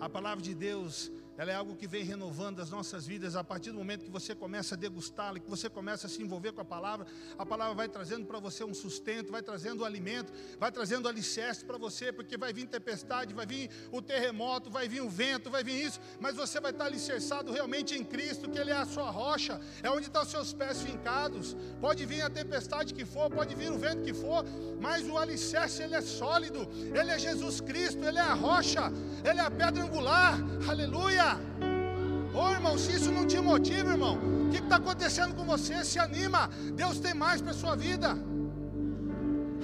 A 0.00 0.08
palavra 0.08 0.42
de 0.42 0.54
Deus 0.54 1.12
ela 1.36 1.52
é 1.52 1.54
algo 1.54 1.76
que 1.76 1.86
vem 1.86 2.02
renovando 2.02 2.60
as 2.60 2.70
nossas 2.70 3.06
vidas 3.06 3.36
a 3.36 3.44
partir 3.44 3.70
do 3.70 3.78
momento 3.78 4.04
que 4.04 4.10
você 4.10 4.34
começa 4.34 4.74
a 4.74 4.78
degustá-la, 4.78 5.38
que 5.38 5.48
você 5.48 5.68
começa 5.68 6.06
a 6.06 6.10
se 6.10 6.22
envolver 6.22 6.52
com 6.52 6.62
a 6.62 6.64
palavra. 6.64 7.06
A 7.38 7.44
palavra 7.44 7.74
vai 7.74 7.88
trazendo 7.88 8.24
para 8.24 8.38
você 8.38 8.64
um 8.64 8.72
sustento, 8.72 9.30
vai 9.30 9.42
trazendo 9.42 9.84
alimento, 9.84 10.32
vai 10.58 10.72
trazendo 10.72 11.08
alicerce 11.08 11.64
para 11.64 11.76
você, 11.76 12.12
porque 12.12 12.36
vai 12.36 12.52
vir 12.52 12.66
tempestade, 12.66 13.34
vai 13.34 13.46
vir 13.46 13.70
o 13.92 14.00
terremoto, 14.00 14.70
vai 14.70 14.88
vir 14.88 15.02
o 15.02 15.10
vento, 15.10 15.50
vai 15.50 15.62
vir 15.62 15.84
isso, 15.84 16.00
mas 16.20 16.36
você 16.36 16.60
vai 16.60 16.70
estar 16.70 16.86
alicerçado 16.86 17.52
realmente 17.52 17.94
em 17.94 18.04
Cristo, 18.04 18.50
que 18.50 18.58
Ele 18.58 18.70
é 18.70 18.76
a 18.76 18.86
sua 18.86 19.10
rocha, 19.10 19.60
é 19.82 19.90
onde 19.90 20.06
estão 20.06 20.22
os 20.22 20.28
seus 20.28 20.52
pés 20.52 20.80
fincados. 20.80 21.54
Pode 21.80 22.04
vir 22.06 22.22
a 22.22 22.30
tempestade 22.30 22.94
que 22.94 23.04
for, 23.04 23.30
pode 23.30 23.54
vir 23.54 23.70
o 23.70 23.78
vento 23.78 24.02
que 24.02 24.14
for, 24.14 24.44
mas 24.80 25.06
o 25.06 25.18
alicerce 25.18 25.82
ele 25.82 25.94
é 25.94 26.00
sólido, 26.00 26.66
Ele 26.98 27.10
é 27.10 27.18
Jesus 27.18 27.60
Cristo, 27.60 28.02
Ele 28.04 28.18
é 28.18 28.22
a 28.22 28.34
rocha, 28.34 28.90
Ele 29.24 29.40
é 29.40 29.44
a 29.44 29.50
pedra 29.50 29.82
angular. 29.82 30.34
Aleluia! 30.68 31.25
Ô 31.34 32.40
oh, 32.44 32.50
irmão, 32.50 32.76
se 32.78 32.92
isso 32.96 33.10
não 33.10 33.26
te 33.26 33.38
motiva, 33.40 33.90
irmão, 33.96 34.14
o 34.46 34.50
que 34.50 34.58
está 34.58 34.76
acontecendo 34.76 35.34
com 35.34 35.44
você? 35.44 35.84
Se 35.84 35.98
anima, 35.98 36.48
Deus 36.74 37.00
tem 37.00 37.14
mais 37.14 37.40
para 37.40 37.52
a 37.52 37.60
sua 37.62 37.74
vida. 37.74 38.10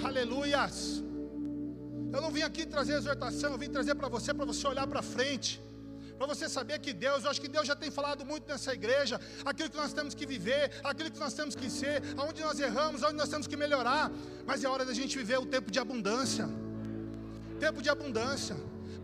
Aleluias. 0.02 1.02
Eu 2.14 2.20
não 2.20 2.30
vim 2.30 2.42
aqui 2.42 2.64
trazer 2.66 2.94
exortação, 2.94 3.52
eu 3.52 3.58
vim 3.58 3.70
trazer 3.76 3.94
para 3.94 4.08
você, 4.08 4.34
para 4.34 4.44
você 4.44 4.66
olhar 4.66 4.86
para 4.86 5.02
frente. 5.02 5.60
Para 6.18 6.26
você 6.26 6.48
saber 6.48 6.78
que 6.78 6.92
Deus, 6.92 7.24
eu 7.24 7.30
acho 7.30 7.40
que 7.40 7.48
Deus 7.48 7.66
já 7.66 7.76
tem 7.76 7.90
falado 7.90 8.24
muito 8.24 8.46
nessa 8.48 8.72
igreja, 8.72 9.20
aquilo 9.44 9.68
que 9.70 9.76
nós 9.76 9.92
temos 9.92 10.14
que 10.14 10.26
viver, 10.26 10.70
aquilo 10.84 11.10
que 11.10 11.18
nós 11.18 11.34
temos 11.34 11.54
que 11.54 11.68
ser, 11.70 12.02
aonde 12.16 12.42
nós 12.42 12.58
erramos, 12.60 13.02
aonde 13.02 13.16
nós 13.16 13.28
temos 13.28 13.46
que 13.46 13.56
melhorar. 13.56 14.10
Mas 14.46 14.62
é 14.64 14.68
hora 14.68 14.84
da 14.84 14.94
gente 14.94 15.16
viver 15.16 15.38
o 15.38 15.46
tempo 15.46 15.70
de 15.70 15.78
abundância. 15.78 16.48
Tempo 17.58 17.82
de 17.82 17.88
abundância 17.88 18.56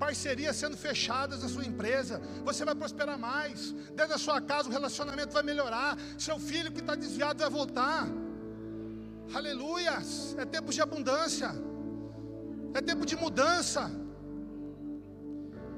parcerias 0.04 0.56
sendo 0.56 0.76
fechadas 0.76 1.42
na 1.42 1.48
sua 1.48 1.64
empresa, 1.64 2.20
você 2.44 2.64
vai 2.64 2.74
prosperar 2.74 3.18
mais. 3.18 3.72
Dentro 3.96 4.08
da 4.08 4.18
sua 4.18 4.40
casa 4.40 4.68
o 4.68 4.72
relacionamento 4.72 5.32
vai 5.32 5.42
melhorar. 5.42 5.98
Seu 6.16 6.38
filho 6.38 6.72
que 6.72 6.80
está 6.80 6.94
desviado 6.94 7.40
vai 7.40 7.50
voltar. 7.50 8.06
Aleluias! 9.34 10.34
É 10.38 10.44
tempo 10.44 10.72
de 10.72 10.80
abundância, 10.80 11.50
é 12.72 12.80
tempo 12.80 13.04
de 13.04 13.16
mudança. 13.16 13.90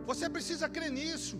Você 0.07 0.29
precisa 0.29 0.69
crer 0.69 0.91
nisso. 0.91 1.37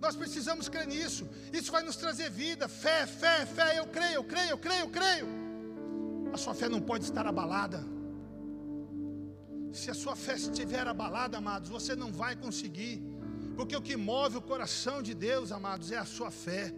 Nós 0.00 0.16
precisamos 0.16 0.68
crer 0.68 0.86
nisso. 0.86 1.28
Isso 1.52 1.70
vai 1.70 1.82
nos 1.82 1.96
trazer 1.96 2.30
vida, 2.30 2.66
fé, 2.68 3.06
fé, 3.06 3.44
fé. 3.46 3.78
Eu 3.78 3.86
creio, 3.86 4.14
eu 4.14 4.24
creio, 4.24 4.50
eu 4.50 4.58
creio, 4.58 4.80
eu 4.80 4.90
creio. 4.90 5.26
A 6.32 6.36
sua 6.36 6.54
fé 6.54 6.68
não 6.68 6.80
pode 6.80 7.04
estar 7.04 7.26
abalada. 7.26 7.84
Se 9.72 9.90
a 9.90 9.94
sua 9.94 10.16
fé 10.16 10.34
estiver 10.34 10.86
abalada, 10.86 11.38
amados, 11.38 11.70
você 11.70 11.94
não 11.94 12.10
vai 12.12 12.34
conseguir. 12.34 13.02
Porque 13.56 13.76
o 13.76 13.82
que 13.82 13.96
move 13.96 14.38
o 14.38 14.42
coração 14.42 15.02
de 15.02 15.14
Deus, 15.14 15.52
amados, 15.52 15.92
é 15.92 15.98
a 15.98 16.04
sua 16.04 16.30
fé. 16.30 16.74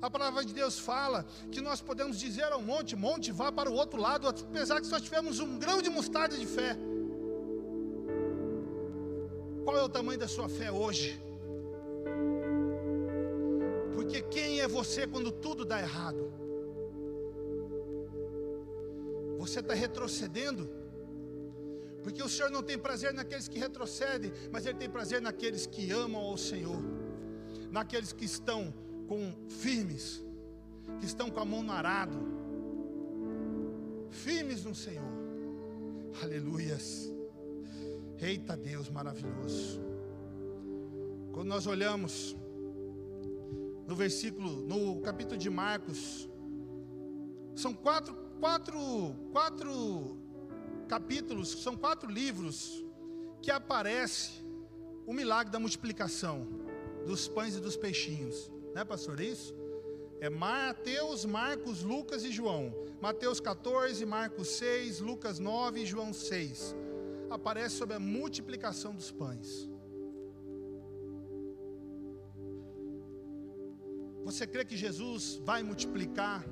A 0.00 0.08
palavra 0.08 0.42
de 0.44 0.54
Deus 0.54 0.78
fala 0.78 1.26
que 1.52 1.60
nós 1.60 1.80
podemos 1.82 2.18
dizer 2.18 2.44
ao 2.44 2.62
monte: 2.62 2.96
monte, 2.96 3.30
vá 3.30 3.52
para 3.52 3.70
o 3.70 3.74
outro 3.74 4.00
lado, 4.00 4.28
apesar 4.28 4.80
que 4.80 4.86
só 4.86 4.98
tivermos 4.98 5.40
um 5.40 5.58
grão 5.58 5.82
de 5.82 5.90
mostarda 5.90 6.36
de 6.36 6.46
fé. 6.46 6.76
Qual 9.64 9.76
é 9.76 9.82
o 9.82 9.88
tamanho 9.88 10.18
da 10.18 10.28
sua 10.28 10.48
fé 10.48 10.72
hoje? 10.72 11.20
Porque 13.94 14.22
quem 14.22 14.60
é 14.60 14.66
você 14.66 15.06
quando 15.06 15.30
tudo 15.30 15.64
dá 15.64 15.78
errado? 15.78 16.32
Você 19.38 19.60
está 19.60 19.74
retrocedendo? 19.74 20.70
Porque 22.02 22.22
o 22.22 22.28
Senhor 22.28 22.50
não 22.50 22.62
tem 22.62 22.78
prazer 22.78 23.12
naqueles 23.12 23.48
que 23.48 23.58
retrocedem, 23.58 24.32
mas 24.50 24.66
Ele 24.66 24.78
tem 24.78 24.88
prazer 24.88 25.20
naqueles 25.20 25.66
que 25.66 25.90
amam 25.90 26.20
ao 26.20 26.36
Senhor, 26.36 26.82
naqueles 27.70 28.12
que 28.12 28.24
estão 28.24 28.72
com 29.06 29.34
firmes, 29.48 30.24
que 30.98 31.06
estão 31.06 31.30
com 31.30 31.40
a 31.40 31.44
mão 31.44 31.62
no 31.62 31.72
arado, 31.72 32.18
firmes 34.10 34.64
no 34.64 34.74
Senhor. 34.74 35.10
Aleluias. 36.22 37.12
Eita 38.18 38.56
Deus 38.56 38.90
maravilhoso. 38.90 39.80
Quando 41.32 41.48
nós 41.48 41.66
olhamos 41.66 42.36
no 43.86 43.94
versículo, 43.94 44.60
no 44.66 45.00
capítulo 45.00 45.38
de 45.38 45.48
Marcos, 45.48 46.28
são 47.54 47.72
quatro, 47.72 48.14
quatro, 48.38 48.80
quatro 49.32 50.18
capítulos, 50.90 51.48
são 51.62 51.76
quatro 51.76 52.10
livros 52.10 52.84
que 53.40 53.50
aparece 53.52 54.30
o 55.06 55.12
milagre 55.12 55.52
da 55.52 55.60
multiplicação 55.60 56.36
dos 57.06 57.28
pães 57.28 57.54
e 57.54 57.60
dos 57.60 57.76
peixinhos. 57.76 58.50
Né, 58.74 58.84
pastor? 58.84 59.20
É 59.20 59.26
isso? 59.34 59.54
É 60.20 60.28
Mateus, 60.28 61.24
Marcos, 61.24 61.84
Lucas 61.92 62.24
e 62.24 62.32
João. 62.32 62.74
Mateus 63.00 63.38
14, 63.38 64.04
Marcos 64.04 64.48
6, 64.48 64.98
Lucas 64.98 65.38
9 65.38 65.80
e 65.82 65.86
João 65.86 66.12
6. 66.12 66.74
Aparece 67.30 67.76
sobre 67.76 67.94
a 67.94 68.00
multiplicação 68.00 68.92
dos 68.92 69.12
pães. 69.12 69.70
Você 74.24 74.44
crê 74.44 74.64
que 74.64 74.76
Jesus 74.76 75.40
vai 75.44 75.62
multiplicar 75.62 76.44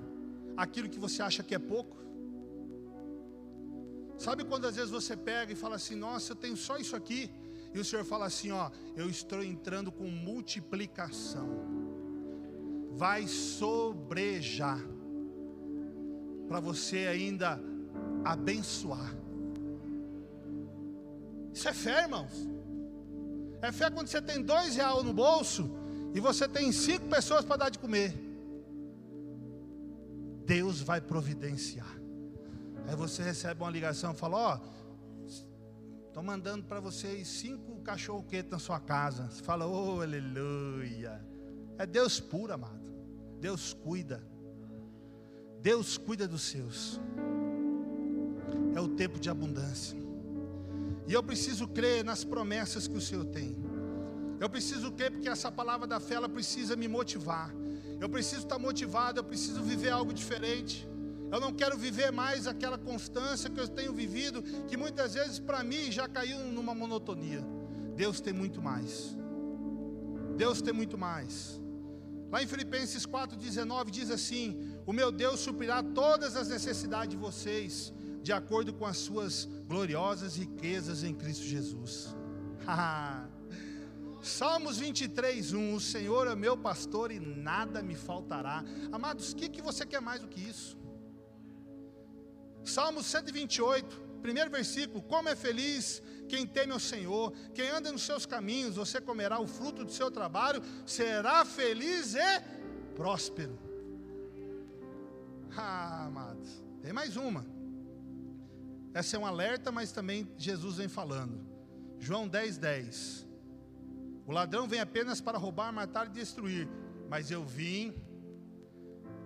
aquilo 0.57 0.89
que 0.89 1.05
você 1.07 1.23
acha 1.23 1.43
que 1.43 1.57
é 1.57 1.59
pouco? 1.59 2.08
Sabe 4.19 4.45
quando 4.45 4.67
às 4.67 4.75
vezes 4.75 4.91
você 4.91 5.17
pega 5.17 5.53
e 5.53 5.57
fala 5.57 5.77
assim: 5.77 5.95
Nossa, 5.95 6.33
eu 6.33 6.37
tenho 6.37 6.57
só 6.57 6.77
isso 6.77 6.97
aqui. 6.97 7.31
E 7.73 7.79
o 7.79 7.85
Senhor 7.85 8.05
fala 8.05 8.27
assim: 8.27 8.51
Ó, 8.51 8.71
eu 8.97 9.09
estou 9.09 9.43
entrando 9.43 9.93
com 9.93 10.05
multiplicação. 10.05 11.49
Vai 12.93 13.29
sobrejar. 13.29 14.81
Para 16.49 16.59
você 16.59 17.07
ainda 17.07 17.61
abençoar. 18.25 19.15
Isso 21.53 21.69
é 21.69 21.73
fé, 21.73 22.03
irmãos. 22.03 22.49
É 23.61 23.71
fé 23.71 23.91
quando 23.91 24.09
você 24.09 24.23
tem 24.23 24.43
dois 24.43 24.77
reais 24.77 25.03
no 25.03 25.13
bolso 25.13 25.71
e 26.15 26.21
você 26.21 26.49
tem 26.49 26.73
cinco 26.73 27.07
pessoas 27.07 27.45
para 27.45 27.57
dar 27.57 27.69
de 27.69 27.79
comer. 27.79 28.15
Deus 30.45 30.81
vai 30.81 31.01
providenciar. 31.01 31.98
Aí 32.89 32.97
você 32.97 33.23
recebe 33.23 33.63
uma 33.63 33.71
ligação, 33.71 34.15
fala: 34.15 34.37
Ó, 34.37 34.59
estou 36.09 36.23
mandando 36.23 36.65
para 36.65 36.81
vocês 36.81 37.29
cinco 37.29 37.83
cachorro 37.83 38.23
quentes 38.23 38.51
na 38.51 38.59
sua 38.59 38.81
casa. 38.81 39.29
Você 39.31 39.43
fala: 39.43 39.67
Oh, 39.67 40.01
aleluia. 40.01 41.23
É 41.77 41.85
Deus 41.85 42.19
puro, 42.19 42.55
amado. 42.55 42.91
Deus 43.39 43.75
cuida. 43.75 44.23
Deus 45.61 45.99
cuida 45.99 46.27
dos 46.27 46.43
seus. 46.43 46.99
É 48.75 48.81
o 48.81 48.89
tempo 48.89 49.21
de 49.21 49.29
abundância. 49.29 49.99
E 51.07 51.13
eu 51.13 51.23
preciso 51.23 51.69
crer 51.69 52.03
nas 52.03 52.25
promessas 52.25 52.89
que 52.89 52.97
o 52.97 53.01
Senhor 53.03 53.27
tem. 53.27 53.55
Eu 54.41 54.49
preciso 54.49 54.93
crer 54.93 55.11
porque 55.11 55.29
essa 55.29 55.53
palavra 55.53 55.87
da 55.87 56.01
fé 56.01 56.15
ela 56.15 56.29
precisa 56.29 56.75
me 56.75 56.89
motivar. 56.89 57.55
Eu 58.01 58.09
preciso 58.09 58.43
estar 58.43 58.59
motivado, 58.59 59.19
eu 59.19 59.25
preciso 59.25 59.63
viver 59.63 59.91
algo 59.91 60.13
diferente. 60.13 60.89
Eu 61.31 61.41
não 61.41 61.53
quero 61.53 61.77
viver 61.77 62.11
mais 62.11 62.47
aquela 62.47 62.79
constância 62.79 63.51
que 63.51 63.61
eu 63.61 63.69
tenho 63.69 63.93
vivido, 63.93 64.43
que 64.67 64.77
muitas 64.77 65.15
vezes 65.15 65.39
para 65.39 65.63
mim 65.63 65.93
já 65.93 66.09
caiu 66.09 66.39
numa 66.39 66.75
monotonia. 66.75 67.45
Deus 67.95 68.21
tem 68.21 68.33
muito 68.33 68.63
mais. 68.63 69.17
Deus 70.37 70.63
tem 70.63 70.73
muito 70.73 70.97
mais. 70.97 71.61
Lá 72.31 72.43
em 72.43 72.47
Filipenses 72.47 73.07
4,19 73.07 73.91
diz 73.91 74.11
assim: 74.11 74.75
O 74.87 74.93
meu 74.93 75.11
Deus 75.11 75.41
suprirá 75.41 75.83
todas 75.83 76.37
as 76.37 76.49
necessidades 76.49 77.11
de 77.11 77.17
vocês, 77.17 77.93
de 78.23 78.33
acordo 78.33 78.73
com 78.73 78.87
as 78.87 78.99
suas 78.99 79.49
gloriosas 79.67 80.37
riquezas 80.37 81.03
em 81.03 81.15
Cristo 81.15 81.45
Jesus. 81.45 82.15
Salmos 84.23 84.79
23, 84.79 85.53
1: 85.53 85.75
O 85.75 85.81
Senhor 85.81 86.27
é 86.27 86.35
meu 86.35 86.57
pastor 86.57 87.11
e 87.11 87.19
nada 87.19 87.83
me 87.83 87.95
faltará. 87.95 88.65
Amados, 88.93 89.33
o 89.33 89.37
que, 89.37 89.49
que 89.49 89.63
você 89.63 89.87
quer 89.87 90.01
mais 90.01 90.21
do 90.21 90.29
que 90.29 90.41
isso? 90.41 90.77
Salmo 92.65 93.03
128, 93.03 94.01
primeiro 94.21 94.51
versículo: 94.51 95.03
Como 95.03 95.29
é 95.29 95.37
feliz 95.37 96.03
quem 96.29 96.47
teme 96.47 96.73
ao 96.73 96.81
Senhor, 96.81 97.33
quem 97.55 97.69
anda 97.71 97.91
nos 97.91 98.03
seus 98.03 98.27
caminhos, 98.27 98.77
você 98.77 99.01
comerá 99.01 99.41
o 99.41 99.47
fruto 99.47 99.85
do 99.85 99.93
seu 99.93 100.11
trabalho, 100.11 100.63
será 100.87 101.45
feliz 101.45 102.15
e 102.15 102.41
próspero. 102.95 103.59
Ah, 105.57 106.07
amados, 106.07 106.63
tem 106.83 106.93
mais 106.93 107.17
uma. 107.17 107.45
Essa 108.95 109.17
é 109.17 109.19
um 109.19 109.27
alerta, 109.27 109.71
mas 109.73 109.93
também 109.93 110.29
Jesus 110.37 110.77
vem 110.77 110.89
falando. 110.89 111.41
João 111.99 112.29
10, 112.29 112.59
10. 112.59 113.27
O 114.27 114.33
ladrão 114.33 114.69
vem 114.69 114.81
apenas 114.81 115.21
para 115.21 115.39
roubar, 115.39 115.73
matar 115.73 116.07
e 116.07 116.11
destruir, 116.11 116.69
mas 117.09 117.31
eu 117.31 117.45
vim 117.45 117.95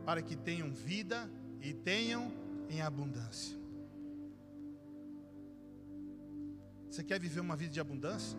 para 0.05 0.23
que 0.23 0.37
tenham 0.37 0.71
vida 0.71 1.31
e 1.61 1.73
tenham 1.73 2.33
em 2.73 2.81
abundância. 2.81 3.55
Você 6.91 7.05
quer 7.05 7.21
viver 7.21 7.41
uma 7.41 7.55
vida 7.55 7.73
de 7.73 7.81
abundância? 7.81 8.39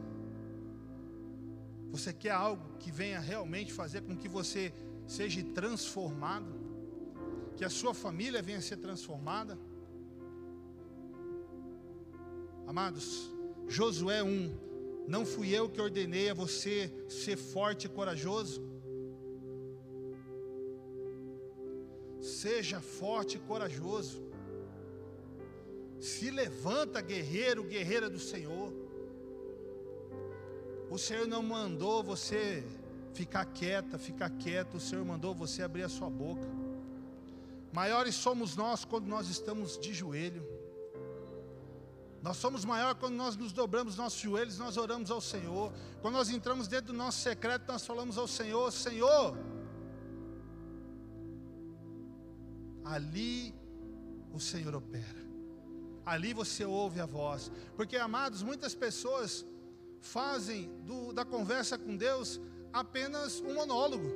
Você 1.92 2.12
quer 2.12 2.32
algo 2.32 2.78
que 2.80 2.92
venha 2.92 3.20
realmente 3.20 3.72
fazer 3.72 4.02
com 4.02 4.18
que 4.18 4.28
você 4.28 4.74
seja 5.06 5.44
transformado? 5.44 6.52
Que 7.56 7.64
a 7.64 7.70
sua 7.70 7.94
família 7.94 8.42
venha 8.42 8.58
a 8.58 8.62
ser 8.62 8.78
transformada? 8.78 9.58
Amados, 12.66 13.32
Josué 13.68 14.24
1, 14.24 14.58
não 15.08 15.26
fui 15.26 15.50
eu 15.56 15.70
que 15.70 15.80
ordenei 15.80 16.32
a 16.32 16.34
você 16.34 16.92
ser 17.08 17.38
forte 17.38 17.86
e 17.86 17.90
corajoso? 17.90 18.73
Seja 22.24 22.80
forte 22.80 23.36
e 23.36 23.40
corajoso. 23.42 24.24
Se 26.00 26.32
levanta, 26.32 27.02
guerreiro, 27.02 27.66
guerreira 27.66 28.10
do 28.10 28.20
Senhor. 28.20 28.74
O 30.90 30.98
Senhor 30.98 31.28
não 31.28 31.44
mandou 31.44 32.02
você 32.02 32.64
ficar 33.14 33.46
quieta, 33.46 33.98
ficar 34.00 34.30
quieto, 34.30 34.78
o 34.78 34.80
Senhor 34.80 35.04
mandou 35.04 35.36
você 35.36 35.64
abrir 35.64 35.84
a 35.84 35.90
sua 35.90 36.10
boca. 36.10 36.48
Maiores 37.74 38.16
somos 38.16 38.56
nós 38.56 38.86
quando 38.86 39.06
nós 39.08 39.28
estamos 39.28 39.78
de 39.78 39.94
joelho. 39.94 40.48
Nós 42.22 42.38
somos 42.38 42.64
maiores 42.64 43.00
quando 43.02 43.16
nós 43.16 43.36
nos 43.36 43.52
dobramos 43.52 43.98
nossos 43.98 44.22
joelhos, 44.22 44.58
nós 44.58 44.78
oramos 44.78 45.12
ao 45.12 45.20
Senhor. 45.20 45.74
Quando 46.02 46.14
nós 46.14 46.30
entramos 46.30 46.70
dentro 46.70 46.94
do 46.94 46.98
nosso 46.98 47.20
secreto, 47.20 47.68
nós 47.68 47.86
falamos 47.86 48.18
ao 48.18 48.30
Senhor: 48.30 48.72
Senhor, 48.72 49.38
ali 52.94 53.54
o 54.34 54.40
Senhor 54.40 54.76
opera. 54.76 55.24
Ali 56.06 56.34
você 56.34 56.64
ouve 56.66 57.00
a 57.00 57.06
voz. 57.06 57.52
Porque, 57.76 57.98
amados, 57.98 58.44
muitas 58.44 58.76
pessoas 58.76 59.46
fazem 60.00 60.70
do, 60.88 61.14
da 61.14 61.26
conversa 61.26 61.78
com 61.78 61.96
Deus 61.96 62.40
apenas 62.72 63.40
um 63.40 63.54
monólogo. 63.56 64.10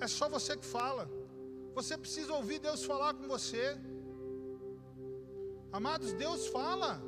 É 0.00 0.08
só 0.08 0.28
você 0.28 0.56
que 0.56 0.66
fala. 0.66 1.08
Você 1.74 1.96
precisa 1.96 2.32
ouvir 2.32 2.58
Deus 2.58 2.84
falar 2.84 3.14
com 3.14 3.26
você. 3.28 3.78
Amados, 5.72 6.12
Deus 6.12 6.48
fala. 6.48 7.00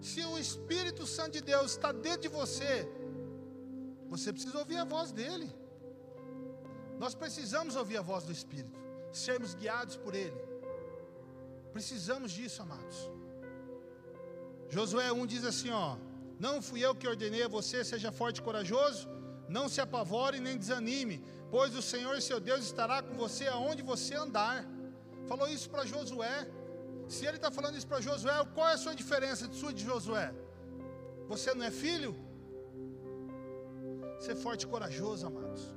Se 0.00 0.22
o 0.24 0.38
Espírito 0.38 1.06
Santo 1.06 1.32
de 1.32 1.40
Deus 1.40 1.72
está 1.72 1.90
dentro 1.90 2.22
de 2.22 2.28
você, 2.28 2.86
você 4.08 4.32
precisa 4.32 4.58
ouvir 4.58 4.76
a 4.76 4.84
voz 4.84 5.10
dele. 5.10 5.48
Nós 6.98 7.14
precisamos 7.14 7.76
ouvir 7.76 7.96
a 7.98 8.02
voz 8.02 8.24
do 8.24 8.32
Espírito, 8.32 8.78
sermos 9.12 9.54
guiados 9.54 9.96
por 9.96 10.14
ele. 10.14 10.36
Precisamos 11.72 12.30
disso, 12.32 12.62
amados. 12.62 13.10
Josué 14.68 15.12
1 15.12 15.26
diz 15.26 15.44
assim: 15.44 15.70
ó, 15.70 15.96
não 16.38 16.62
fui 16.62 16.80
eu 16.80 16.94
que 16.94 17.06
ordenei 17.06 17.42
a 17.44 17.48
você, 17.48 17.84
seja 17.84 18.12
forte 18.12 18.38
e 18.38 18.42
corajoso, 18.42 19.08
não 19.48 19.68
se 19.68 19.80
apavore 19.80 20.40
nem 20.40 20.56
desanime, 20.56 21.22
pois 21.50 21.74
o 21.74 21.82
Senhor 21.82 22.20
seu 22.22 22.40
Deus 22.40 22.64
estará 22.64 23.02
com 23.02 23.14
você 23.14 23.46
aonde 23.46 23.82
você 23.82 24.14
andar. 24.14 24.64
Falou 25.28 25.48
isso 25.48 25.68
para 25.70 25.84
Josué. 25.84 26.48
Se 27.08 27.26
ele 27.26 27.36
está 27.36 27.50
falando 27.50 27.76
isso 27.76 27.86
para 27.86 28.00
Josué, 28.00 28.32
qual 28.54 28.68
é 28.68 28.74
a 28.74 28.78
sua 28.78 28.94
diferença 28.94 29.46
de 29.46 29.56
sua 29.56 29.72
de 29.72 29.84
Josué? 29.84 30.32
Você 31.28 31.54
não 31.54 31.64
é 31.64 31.70
filho? 31.70 32.14
Ser 34.20 34.36
forte 34.36 34.62
e 34.62 34.66
corajoso, 34.66 35.26
amados. 35.26 35.74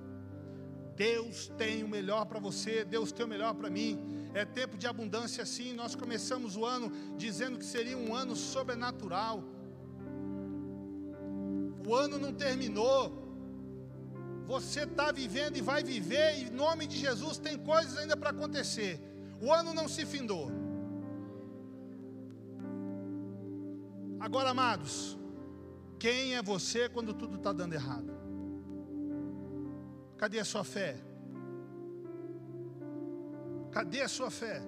Deus 0.97 1.49
tem 1.57 1.83
o 1.83 1.87
melhor 1.87 2.25
para 2.25 2.39
você, 2.39 2.83
Deus 2.83 3.11
tem 3.11 3.25
o 3.25 3.29
melhor 3.29 3.53
para 3.53 3.69
mim 3.69 4.17
é 4.33 4.45
tempo 4.45 4.77
de 4.77 4.87
abundância 4.87 5.45
sim. 5.45 5.73
Nós 5.73 5.95
começamos 5.95 6.55
o 6.55 6.65
ano 6.65 6.91
dizendo 7.17 7.57
que 7.57 7.65
seria 7.65 7.97
um 7.97 8.13
ano 8.13 8.35
sobrenatural. 8.35 9.43
O 11.85 11.95
ano 11.95 12.19
não 12.19 12.33
terminou. 12.33 13.25
Você 14.45 14.81
está 14.81 15.11
vivendo 15.11 15.57
e 15.57 15.61
vai 15.61 15.83
viver, 15.83 16.35
em 16.37 16.49
nome 16.49 16.87
de 16.87 16.97
Jesus 16.97 17.37
tem 17.37 17.57
coisas 17.57 17.97
ainda 17.97 18.15
para 18.15 18.29
acontecer. 18.29 18.99
O 19.41 19.51
ano 19.51 19.73
não 19.73 19.89
se 19.89 20.05
findou. 20.05 20.49
Agora, 24.19 24.51
amados, 24.51 25.17
quem 25.99 26.35
é 26.35 26.41
você 26.41 26.87
quando 26.87 27.13
tudo 27.13 27.35
está 27.35 27.51
dando 27.51 27.73
errado? 27.73 28.16
Cadê 30.17 30.39
a 30.39 30.45
sua 30.45 30.63
fé? 30.63 30.97
Cadê 33.71 34.01
a 34.01 34.07
sua 34.07 34.31
fé? 34.31 34.61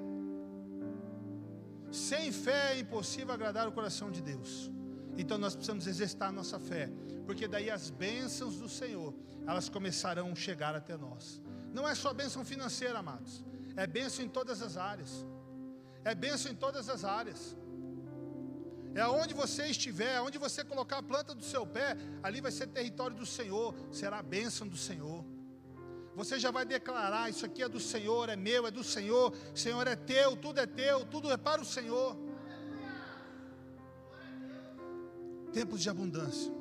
Sem 1.91 2.31
fé 2.31 2.73
é 2.73 2.79
impossível 2.79 3.33
agradar 3.33 3.67
o 3.67 3.71
coração 3.71 4.11
de 4.11 4.21
Deus. 4.21 4.69
Então 5.17 5.37
nós 5.37 5.55
precisamos 5.55 5.87
exercitar 5.87 6.29
a 6.29 6.31
nossa 6.31 6.59
fé, 6.59 6.89
porque 7.25 7.47
daí 7.47 7.69
as 7.69 7.89
bênçãos 7.89 8.57
do 8.57 8.69
Senhor, 8.69 9.13
elas 9.47 9.67
começarão 9.67 10.31
a 10.31 10.35
chegar 10.35 10.75
até 10.75 10.95
nós. 10.95 11.41
Não 11.73 11.87
é 11.87 11.95
só 11.95 12.13
bênção 12.13 12.45
financeira, 12.45 12.99
amados. 12.99 13.43
É 13.75 13.87
bênção 13.87 14.23
em 14.23 14.29
todas 14.29 14.61
as 14.61 14.77
áreas. 14.77 15.25
É 16.03 16.13
bênção 16.13 16.51
em 16.51 16.55
todas 16.55 16.89
as 16.89 17.03
áreas. 17.03 17.57
É 18.93 19.01
aonde 19.01 19.33
você 19.33 19.65
estiver, 19.67 20.15
aonde 20.15 20.37
você 20.37 20.63
colocar 20.63 20.99
a 20.99 21.03
planta 21.03 21.33
do 21.35 21.43
seu 21.43 21.65
pé, 21.65 21.97
ali 22.23 22.41
vai 22.41 22.51
ser 22.51 22.67
território 22.67 23.15
do 23.15 23.25
Senhor, 23.25 23.75
será 23.91 24.19
a 24.19 24.23
bênção 24.23 24.67
do 24.67 24.77
Senhor. 24.77 25.23
Você 26.19 26.37
já 26.37 26.51
vai 26.51 26.65
declarar: 26.65 27.29
Isso 27.29 27.45
aqui 27.45 27.63
é 27.63 27.69
do 27.69 27.79
Senhor, 27.79 28.27
é 28.27 28.35
meu, 28.35 28.67
é 28.67 28.71
do 28.71 28.83
Senhor, 28.83 29.33
Senhor 29.55 29.87
é 29.87 29.95
teu, 29.95 30.35
tudo 30.35 30.59
é 30.59 30.65
teu, 30.65 31.05
tudo 31.05 31.31
é 31.31 31.37
para 31.37 31.61
o 31.61 31.65
Senhor. 31.65 32.17
Tempos 35.53 35.79
de 35.81 35.89
abundância. 35.89 36.51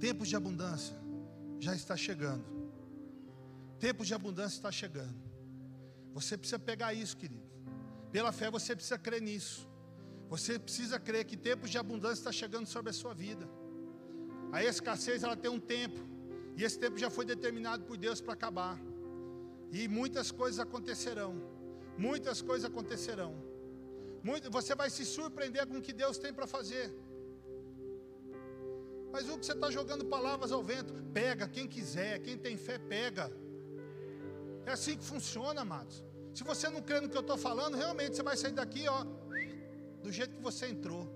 Tempos 0.00 0.26
de 0.26 0.34
abundância 0.34 0.96
já 1.60 1.76
está 1.76 1.96
chegando. 1.96 2.44
Tempos 3.78 4.08
de 4.08 4.14
abundância 4.14 4.56
está 4.56 4.72
chegando. 4.72 5.14
Você 6.12 6.36
precisa 6.36 6.58
pegar 6.58 6.92
isso, 6.92 7.16
querido. 7.16 7.46
Pela 8.10 8.32
fé 8.32 8.50
você 8.50 8.74
precisa 8.74 8.98
crer 8.98 9.22
nisso. 9.22 9.68
Você 10.28 10.58
precisa 10.58 10.98
crer 10.98 11.24
que 11.24 11.36
tempos 11.36 11.70
de 11.70 11.78
abundância 11.78 12.20
está 12.22 12.32
chegando 12.32 12.66
sobre 12.66 12.90
a 12.90 12.92
sua 12.92 13.14
vida. 13.14 13.48
A 14.50 14.64
escassez 14.64 15.22
ela 15.22 15.36
tem 15.36 15.52
um 15.52 15.60
tempo. 15.60 16.15
E 16.56 16.64
esse 16.64 16.78
tempo 16.78 16.98
já 16.98 17.10
foi 17.10 17.24
determinado 17.24 17.84
por 17.84 17.96
Deus 17.96 18.20
para 18.20 18.32
acabar. 18.32 18.80
E 19.70 19.88
muitas 19.88 20.30
coisas 20.30 20.58
acontecerão. 20.58 21.32
Muitas 21.98 22.40
coisas 22.40 22.64
acontecerão. 22.70 23.34
Muito, 24.22 24.50
você 24.50 24.74
vai 24.74 24.88
se 24.90 25.04
surpreender 25.04 25.66
com 25.66 25.78
o 25.78 25.82
que 25.82 25.92
Deus 25.92 26.18
tem 26.18 26.32
para 26.32 26.46
fazer. 26.46 26.92
Mas 29.12 29.28
o 29.28 29.38
que 29.38 29.46
você 29.46 29.52
está 29.52 29.70
jogando 29.70 30.04
palavras 30.04 30.50
ao 30.52 30.62
vento? 30.62 30.92
Pega, 31.12 31.48
quem 31.48 31.66
quiser, 31.66 32.18
quem 32.20 32.36
tem 32.36 32.56
fé, 32.56 32.78
pega. 32.78 33.30
É 34.64 34.72
assim 34.72 34.96
que 34.96 35.04
funciona, 35.04 35.60
amados. 35.60 36.04
Se 36.34 36.42
você 36.42 36.68
não 36.68 36.82
crê 36.82 37.00
no 37.00 37.08
que 37.08 37.16
eu 37.16 37.22
estou 37.22 37.38
falando, 37.38 37.76
realmente 37.76 38.16
você 38.16 38.22
vai 38.22 38.36
sair 38.36 38.52
daqui, 38.52 38.86
ó, 38.88 39.04
do 40.02 40.10
jeito 40.10 40.34
que 40.36 40.42
você 40.42 40.66
entrou. 40.66 41.15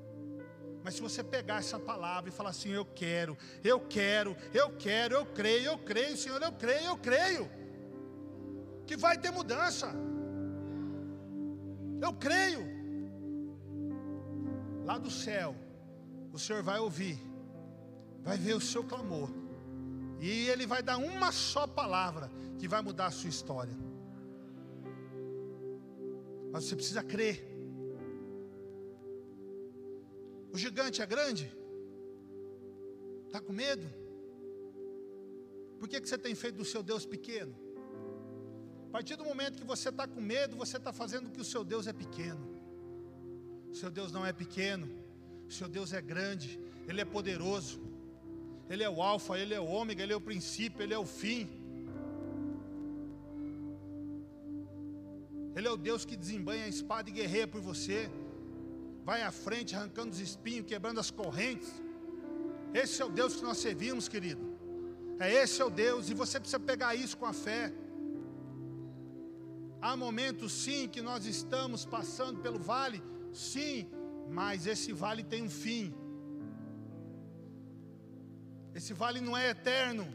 Mas 0.90 0.96
se 0.96 1.02
você 1.02 1.22
pegar 1.22 1.58
essa 1.58 1.78
palavra 1.78 2.30
e 2.30 2.32
falar 2.32 2.50
assim, 2.50 2.70
eu 2.70 2.84
quero, 2.84 3.38
eu 3.62 3.78
quero, 3.78 4.36
eu 4.52 4.70
quero, 4.70 5.14
eu 5.14 5.24
creio, 5.24 5.66
eu 5.66 5.78
creio, 5.78 6.16
Senhor, 6.16 6.42
eu 6.42 6.50
creio, 6.50 6.86
eu 6.86 6.96
creio, 6.96 7.48
que 8.88 8.96
vai 8.96 9.16
ter 9.16 9.30
mudança. 9.30 9.94
Eu 12.02 12.12
creio. 12.14 12.66
Lá 14.84 14.98
do 14.98 15.12
céu, 15.12 15.54
o 16.32 16.38
Senhor 16.40 16.60
vai 16.60 16.80
ouvir, 16.80 17.16
vai 18.24 18.36
ver 18.36 18.54
o 18.54 18.60
seu 18.60 18.82
clamor, 18.82 19.30
e 20.18 20.48
Ele 20.48 20.66
vai 20.66 20.82
dar 20.82 20.96
uma 20.96 21.30
só 21.30 21.68
palavra 21.68 22.28
que 22.58 22.66
vai 22.66 22.82
mudar 22.82 23.06
a 23.06 23.12
sua 23.12 23.30
história. 23.30 23.78
Mas 26.50 26.64
você 26.64 26.74
precisa 26.74 27.04
crer. 27.04 27.48
O 30.52 30.58
gigante 30.58 31.00
é 31.00 31.06
grande? 31.06 31.52
Está 33.26 33.40
com 33.40 33.52
medo? 33.52 33.86
Por 35.78 35.88
que, 35.88 36.00
que 36.00 36.08
você 36.08 36.18
tem 36.18 36.34
feito 36.34 36.56
do 36.56 36.64
seu 36.64 36.82
Deus 36.82 37.06
pequeno? 37.06 37.54
A 38.88 38.90
partir 38.90 39.16
do 39.16 39.24
momento 39.24 39.60
que 39.60 39.64
você 39.64 39.88
está 39.88 40.06
com 40.06 40.20
medo, 40.20 40.56
você 40.56 40.76
está 40.76 40.92
fazendo 40.92 41.30
que 41.30 41.40
o 41.40 41.44
seu 41.44 41.62
Deus 41.62 41.86
é 41.86 41.92
pequeno. 41.92 42.44
O 43.70 43.74
seu 43.74 43.88
Deus 43.88 44.10
não 44.10 44.26
é 44.26 44.32
pequeno, 44.32 44.90
o 45.48 45.52
seu 45.52 45.68
Deus 45.68 45.92
é 45.92 46.00
grande, 46.00 46.58
Ele 46.88 47.00
é 47.00 47.04
poderoso, 47.04 47.80
Ele 48.68 48.82
é 48.82 48.90
o 48.90 49.00
Alfa, 49.00 49.38
Ele 49.38 49.54
é 49.54 49.60
o 49.60 49.64
Ômega, 49.64 50.02
Ele 50.02 50.12
é 50.12 50.16
o 50.16 50.20
princípio, 50.20 50.82
Ele 50.82 50.92
é 50.92 50.98
o 50.98 51.06
fim. 51.06 51.48
Ele 55.54 55.68
é 55.68 55.70
o 55.70 55.76
Deus 55.76 56.04
que 56.04 56.16
desembanha 56.16 56.64
a 56.64 56.68
espada 56.68 57.08
e 57.08 57.12
guerreia 57.12 57.46
por 57.46 57.60
você 57.60 58.10
vai 59.10 59.22
à 59.22 59.32
frente, 59.44 59.74
arrancando 59.74 60.10
os 60.14 60.20
espinhos, 60.20 60.66
quebrando 60.70 61.00
as 61.04 61.10
correntes. 61.20 61.70
Esse 62.80 62.96
é 63.02 63.04
o 63.04 63.12
Deus 63.18 63.34
que 63.36 63.42
nós 63.48 63.58
servimos, 63.58 64.06
querido. 64.12 64.44
É 65.18 65.28
esse 65.42 65.56
é 65.60 65.64
o 65.64 65.72
Deus, 65.84 66.02
e 66.10 66.14
você 66.14 66.36
precisa 66.38 66.60
pegar 66.60 66.94
isso 67.04 67.16
com 67.20 67.26
a 67.26 67.32
fé. 67.32 67.62
Há 69.82 69.96
momentos 70.04 70.52
sim 70.52 70.82
que 70.94 71.02
nós 71.08 71.26
estamos 71.26 71.84
passando 71.96 72.38
pelo 72.44 72.60
vale, 72.72 73.02
sim, 73.32 73.90
mas 74.38 74.68
esse 74.74 74.92
vale 74.92 75.24
tem 75.32 75.42
um 75.48 75.50
fim. 75.64 75.84
Esse 78.78 78.92
vale 79.02 79.20
não 79.20 79.36
é 79.36 79.50
eterno. 79.56 80.06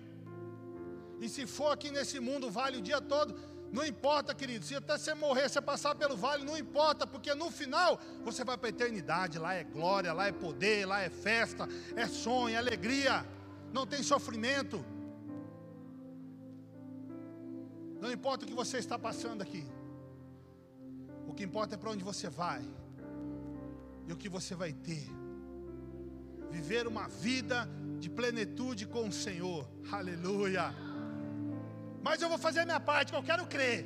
E 1.19 1.27
se 1.35 1.45
for 1.57 1.71
aqui 1.75 1.91
nesse 1.97 2.21
mundo, 2.29 2.49
vale 2.59 2.77
o 2.77 2.85
dia 2.89 3.01
todo. 3.01 3.35
Não 3.75 3.85
importa, 3.85 4.33
querido, 4.33 4.63
se 4.63 4.73
até 4.73 4.97
você 4.97 5.13
morrer, 5.13 5.49
você 5.49 5.59
passar 5.59 5.93
pelo 5.95 6.15
vale, 6.15 6.45
não 6.45 6.57
importa, 6.57 7.05
porque 7.05 7.35
no 7.35 7.51
final 7.51 7.99
você 8.23 8.41
vai 8.41 8.57
para 8.57 8.69
a 8.69 8.69
eternidade. 8.69 9.37
Lá 9.37 9.53
é 9.53 9.65
glória, 9.65 10.13
lá 10.13 10.27
é 10.27 10.31
poder, 10.31 10.85
lá 10.85 11.01
é 11.01 11.09
festa, 11.09 11.67
é 11.93 12.07
sonho, 12.07 12.55
é 12.55 12.57
alegria, 12.57 13.25
não 13.73 13.85
tem 13.85 14.01
sofrimento. 14.01 14.77
Não 17.99 18.09
importa 18.09 18.45
o 18.45 18.47
que 18.47 18.53
você 18.53 18.77
está 18.77 18.97
passando 18.97 19.41
aqui, 19.41 19.67
o 21.27 21.33
que 21.33 21.43
importa 21.43 21.75
é 21.75 21.77
para 21.77 21.91
onde 21.91 22.03
você 22.11 22.29
vai 22.29 22.63
e 24.07 24.13
o 24.13 24.15
que 24.15 24.29
você 24.29 24.55
vai 24.55 24.71
ter. 24.71 25.05
Viver 26.49 26.87
uma 26.87 27.09
vida 27.09 27.67
de 27.99 28.09
plenitude 28.09 28.85
com 28.85 29.09
o 29.09 29.11
Senhor, 29.11 29.67
aleluia. 29.91 30.94
Mas 32.05 32.21
eu 32.21 32.29
vou 32.29 32.37
fazer 32.37 32.59
a 32.61 32.65
minha 32.65 32.79
parte, 32.79 33.11
que 33.11 33.17
eu 33.17 33.23
quero 33.23 33.45
crer. 33.47 33.79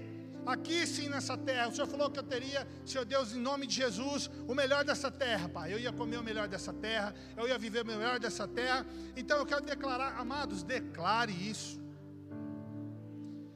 Aqui 0.53 0.85
sim 0.85 1.07
nessa 1.07 1.37
terra, 1.37 1.67
o 1.69 1.73
Senhor 1.75 1.87
falou 1.87 2.09
que 2.09 2.19
eu 2.19 2.23
teria, 2.23 2.67
Senhor 2.85 3.05
Deus, 3.05 3.33
em 3.33 3.39
nome 3.39 3.65
de 3.65 3.75
Jesus, 3.75 4.29
o 4.45 4.53
melhor 4.53 4.83
dessa 4.83 5.09
terra, 5.09 5.47
Pai. 5.47 5.73
Eu 5.73 5.79
ia 5.79 5.93
comer 5.93 6.17
o 6.17 6.23
melhor 6.23 6.47
dessa 6.53 6.73
terra, 6.73 7.13
eu 7.37 7.47
ia 7.47 7.57
viver 7.57 7.83
o 7.83 7.85
melhor 7.85 8.19
dessa 8.19 8.45
terra. 8.45 8.85
Então 9.15 9.37
eu 9.37 9.45
quero 9.45 9.63
declarar, 9.73 10.19
amados, 10.19 10.63
declare 10.63 11.31
isso. 11.31 11.79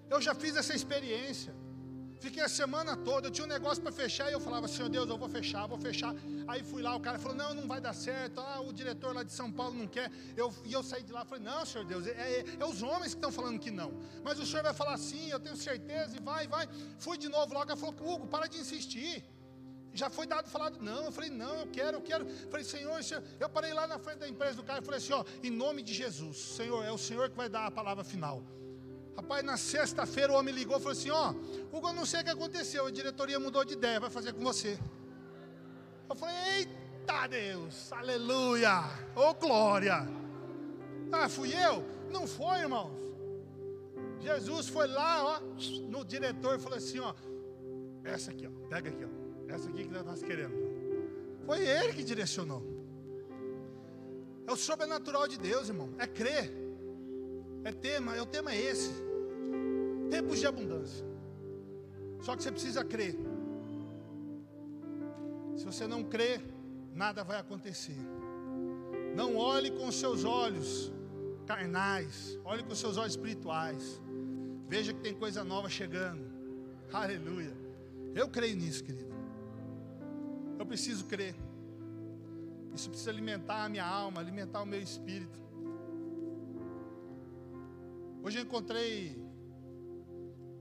Eu 0.10 0.22
já 0.22 0.34
fiz 0.34 0.56
essa 0.56 0.74
experiência. 0.74 1.54
Fiquei 2.24 2.42
a 2.42 2.48
semana 2.48 2.96
toda, 2.96 3.28
eu 3.28 3.32
tinha 3.32 3.44
um 3.44 3.50
negócio 3.50 3.84
para 3.84 3.92
fechar 3.92 4.30
e 4.30 4.34
eu 4.34 4.40
falava, 4.40 4.66
Senhor 4.66 4.88
Deus, 4.88 5.10
eu 5.10 5.18
vou 5.18 5.28
fechar, 5.28 5.68
vou 5.68 5.78
fechar. 5.78 6.16
Aí 6.48 6.64
fui 6.64 6.82
lá, 6.82 6.96
o 6.96 7.00
cara 7.02 7.20
falou, 7.20 7.36
não, 7.36 7.54
não 7.54 7.68
vai 7.68 7.82
dar 7.82 7.94
certo. 7.94 8.40
Ah, 8.40 8.62
o 8.62 8.72
diretor 8.72 9.14
lá 9.14 9.24
de 9.24 9.34
São 9.34 9.52
Paulo 9.52 9.74
não 9.76 9.88
quer. 9.96 10.10
Eu, 10.38 10.48
e 10.64 10.72
eu 10.72 10.82
saí 10.82 11.04
de 11.04 11.12
lá 11.12 11.26
falei, 11.26 11.44
não, 11.44 11.66
Senhor 11.66 11.86
Deus, 11.86 12.08
é, 12.08 12.12
é, 12.12 12.46
é, 12.62 12.66
os 12.66 12.82
homens 12.82 13.14
que 13.14 13.20
estão 13.20 13.30
falando 13.30 13.60
que 13.60 13.70
não. 13.70 13.92
Mas 14.24 14.40
o 14.40 14.46
Senhor 14.46 14.64
vai 14.64 14.74
falar 14.74 14.96
sim, 14.96 15.28
eu 15.32 15.38
tenho 15.38 15.58
certeza, 15.58 16.16
e 16.16 16.22
vai, 16.22 16.48
vai. 16.48 16.66
Fui 16.98 17.18
de 17.18 17.28
novo 17.28 17.54
lá, 17.54 17.64
o 17.64 17.68
cara 17.68 17.78
falou, 17.78 17.94
Hugo, 18.00 18.26
para 18.26 18.48
de 18.48 18.58
insistir. 18.58 19.22
Já 19.94 20.10
foi 20.10 20.26
dado 20.26 20.48
falado, 20.50 20.78
não. 20.82 21.04
Eu 21.04 21.12
falei, 21.12 21.30
não, 21.30 21.56
eu 21.60 21.68
quero, 21.68 21.98
eu 21.98 22.02
quero. 22.02 22.26
Eu 22.26 22.50
falei, 22.50 22.64
Senhor, 22.64 23.04
Senhor, 23.04 23.22
eu 23.38 23.50
parei 23.50 23.74
lá 23.74 23.86
na 23.86 24.00
frente 24.00 24.20
da 24.20 24.30
empresa 24.30 24.56
do 24.56 24.64
cara 24.64 24.82
e 24.82 24.86
falei 24.86 25.00
assim, 25.00 25.12
ó, 25.12 25.26
em 25.44 25.52
nome 25.52 25.84
de 25.84 25.94
Jesus, 25.94 26.38
Senhor, 26.38 26.86
é 26.86 26.92
o 26.92 26.98
Senhor 26.98 27.30
que 27.30 27.36
vai 27.36 27.50
dar 27.50 27.66
a 27.66 27.72
palavra 27.72 28.02
final. 28.02 28.42
Rapaz, 29.16 29.44
na 29.44 29.58
sexta-feira 29.58 30.34
o 30.34 30.36
homem 30.36 30.54
ligou 30.54 30.78
e 30.78 30.80
falou 30.80 30.92
assim: 30.92 31.12
Ó, 31.12 31.34
Hugo, 31.72 31.90
eu 31.90 31.94
não 31.94 32.06
sei 32.06 32.22
o 32.22 32.24
que 32.24 32.30
aconteceu, 32.30 32.86
a 32.86 32.92
diretoria 32.92 33.40
mudou 33.40 33.64
de 33.64 33.74
ideia, 33.74 34.00
vai 34.00 34.10
fazer 34.10 34.34
com 34.34 34.44
você. 34.44 34.78
Eu 36.10 36.16
falei: 36.16 36.36
Eita 36.58 37.28
Deus, 37.28 37.92
aleluia, 37.92 38.84
ô 39.16 39.34
glória. 39.36 40.08
Ah, 41.12 41.30
fui 41.30 41.54
eu? 41.54 41.86
Não 42.12 42.26
foi, 42.28 42.60
irmãos. 42.60 42.92
Jesus 44.20 44.68
foi 44.68 44.88
lá, 44.88 45.24
ó, 45.24 45.40
no 45.90 46.04
diretor 46.04 46.56
e 46.56 46.60
falou 46.60 46.78
assim: 46.78 47.00
Ó, 47.00 47.14
essa 48.04 48.32
aqui, 48.32 48.48
ó, 48.48 48.68
pega 48.68 48.90
aqui, 48.90 49.06
ó, 49.06 49.54
essa 49.54 49.70
aqui 49.70 49.86
que 49.86 49.92
nós 49.92 50.24
queremos. 50.24 50.58
Foi 51.46 51.60
ele 51.60 51.94
que 51.94 52.04
direcionou. 52.04 52.64
É 54.48 54.52
o 54.52 54.56
sobrenatural 54.56 55.28
de 55.28 55.38
Deus, 55.38 55.70
irmão, 55.70 55.94
é 55.98 56.08
crer. 56.08 56.63
É 57.64 57.72
tema, 57.72 58.16
é 58.16 58.22
o 58.22 58.26
tema 58.26 58.52
é 58.52 58.62
esse. 58.62 58.92
Tempos 60.10 60.40
de 60.40 60.48
abundância. 60.48 61.06
Só 62.22 62.36
que 62.36 62.44
você 62.44 62.52
precisa 62.52 62.84
crer. 62.84 63.16
Se 65.56 65.66
você 65.66 65.88
não 65.88 66.04
crer, 66.04 66.42
nada 66.94 67.24
vai 67.24 67.40
acontecer. 67.40 67.98
Não 69.16 69.36
olhe 69.36 69.72
com 69.72 69.92
seus 69.92 70.24
olhos 70.24 70.92
carnais, 71.46 72.40
olhe 72.44 72.64
com 72.64 72.74
seus 72.74 72.98
olhos 72.98 73.14
espirituais. 73.14 74.02
Veja 74.68 74.94
que 74.94 75.02
tem 75.02 75.14
coisa 75.14 75.44
nova 75.44 75.70
chegando. 75.70 76.24
Aleluia. 76.92 77.54
Eu 78.16 78.28
creio 78.30 78.56
nisso, 78.56 78.84
querido. 78.84 79.14
Eu 80.58 80.66
preciso 80.66 81.06
crer. 81.06 81.36
Isso 82.74 82.90
precisa 82.90 83.12
alimentar 83.12 83.66
a 83.66 83.70
minha 83.70 83.86
alma, 83.86 84.20
alimentar 84.20 84.62
o 84.62 84.66
meu 84.66 84.82
espírito. 84.82 85.40
Hoje 88.26 88.38
eu 88.40 88.44
encontrei, 88.44 89.22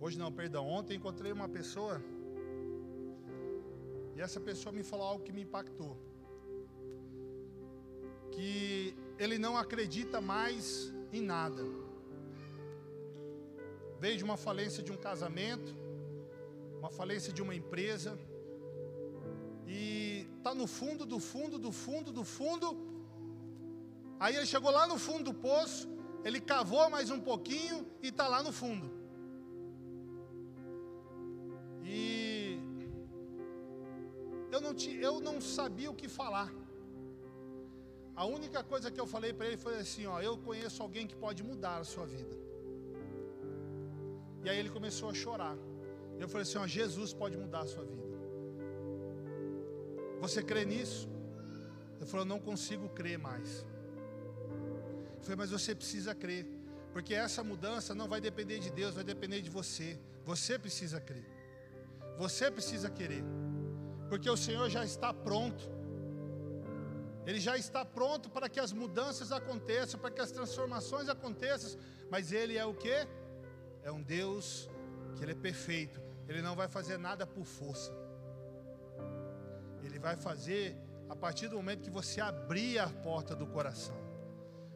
hoje 0.01 0.18
não, 0.18 0.33
perdão, 0.33 0.66
ontem 0.66 0.96
encontrei 0.96 1.31
uma 1.31 1.48
pessoa 1.48 2.03
e 4.16 4.20
essa 4.20 4.40
pessoa 4.40 4.72
me 4.79 4.83
falou 4.83 5.07
algo 5.07 5.22
que 5.22 5.31
me 5.37 5.42
impactou. 5.42 5.96
Que 8.33 8.96
ele 9.16 9.38
não 9.38 9.57
acredita 9.57 10.20
mais 10.20 10.92
em 11.12 11.20
nada. 11.20 11.62
Veio 14.01 14.16
de 14.16 14.25
uma 14.25 14.37
falência 14.37 14.83
de 14.83 14.90
um 14.90 14.96
casamento, 14.96 15.72
uma 16.81 16.90
falência 16.90 17.33
de 17.33 17.42
uma 17.46 17.55
empresa, 17.55 18.18
e 19.68 20.27
está 20.37 20.53
no 20.53 20.66
fundo 20.66 21.07
do 21.07 21.20
fundo 21.20 21.61
do 21.61 21.70
fundo 21.70 22.11
do 22.11 22.25
fundo. 22.25 22.77
Aí 24.18 24.35
ele 24.35 24.46
chegou 24.46 24.72
lá 24.72 24.85
no 24.85 24.98
fundo 24.98 25.22
do 25.31 25.35
poço, 25.48 25.88
ele 26.25 26.41
cavou 26.41 26.89
mais 26.89 27.11
um 27.11 27.21
pouquinho 27.21 27.87
e 28.03 28.09
está 28.09 28.29
lá 28.29 28.43
no 28.43 28.53
fundo. 28.53 28.91
E 31.83 32.59
eu 34.51 34.61
não, 34.61 34.73
eu 35.09 35.21
não 35.21 35.41
sabia 35.41 35.91
o 35.91 35.95
que 35.95 36.09
falar. 36.09 36.53
A 38.15 38.25
única 38.25 38.63
coisa 38.63 38.91
que 38.91 39.01
eu 39.01 39.07
falei 39.07 39.33
para 39.33 39.47
ele 39.47 39.57
foi 39.57 39.77
assim: 39.79 40.07
ó, 40.07 40.21
eu 40.21 40.37
conheço 40.39 40.83
alguém 40.83 41.07
que 41.07 41.17
pode 41.17 41.43
mudar 41.43 41.79
a 41.79 41.85
sua 41.85 42.07
vida. 42.07 42.37
E 44.45 44.51
aí 44.51 44.59
ele 44.59 44.71
começou 44.71 45.09
a 45.09 45.15
chorar. 45.15 45.57
Eu 46.19 46.29
falei 46.29 46.43
assim: 46.43 46.59
ó, 46.59 46.67
Jesus 46.67 47.13
pode 47.13 47.37
mudar 47.37 47.63
a 47.63 47.67
sua 47.67 47.85
vida. 47.85 48.03
Você 50.21 50.43
crê 50.43 50.65
nisso? 50.65 51.09
Ele 51.97 52.07
falou: 52.07 52.25
não 52.25 52.39
consigo 52.39 52.89
crer 52.91 53.19
mais. 53.19 53.67
Falei, 55.23 55.37
mas 55.37 55.51
você 55.51 55.75
precisa 55.75 56.15
crer. 56.15 56.47
Porque 56.93 57.15
essa 57.15 57.43
mudança 57.43 57.95
não 57.95 58.07
vai 58.07 58.21
depender 58.21 58.59
de 58.59 58.71
Deus, 58.71 58.95
vai 58.95 59.05
depender 59.05 59.41
de 59.41 59.49
você. 59.49 59.99
Você 60.25 60.59
precisa 60.59 61.01
crer. 61.01 61.25
Você 62.19 62.51
precisa 62.51 62.91
querer. 62.91 63.25
Porque 64.09 64.29
o 64.29 64.37
Senhor 64.37 64.69
já 64.69 64.85
está 64.85 65.13
pronto. 65.15 65.71
Ele 67.25 67.41
já 67.41 67.57
está 67.57 67.85
pronto 67.85 68.29
para 68.29 68.49
que 68.49 68.61
as 68.61 68.73
mudanças 68.73 69.33
aconteçam, 69.33 69.99
para 69.99 70.11
que 70.11 70.21
as 70.21 70.31
transformações 70.31 71.09
aconteçam. 71.09 71.81
Mas 72.11 72.33
Ele 72.33 72.59
é 72.59 72.65
o 72.65 72.75
que? 72.75 73.07
É 73.83 73.91
um 73.91 74.03
Deus 74.03 74.69
que 75.17 75.25
Ele 75.25 75.33
é 75.33 75.37
perfeito. 75.37 76.01
Ele 76.29 76.43
não 76.43 76.55
vai 76.55 76.69
fazer 76.69 76.99
nada 76.99 77.27
por 77.27 77.45
força. 77.45 77.93
Ele 79.83 79.99
vai 79.99 80.17
fazer 80.17 80.77
a 81.09 81.17
partir 81.17 81.49
do 81.49 81.57
momento 81.57 81.83
que 81.83 81.91
você 81.91 82.21
abrir 82.21 82.79
a 82.79 82.89
porta 82.89 83.35
do 83.35 83.47
coração. 83.47 84.02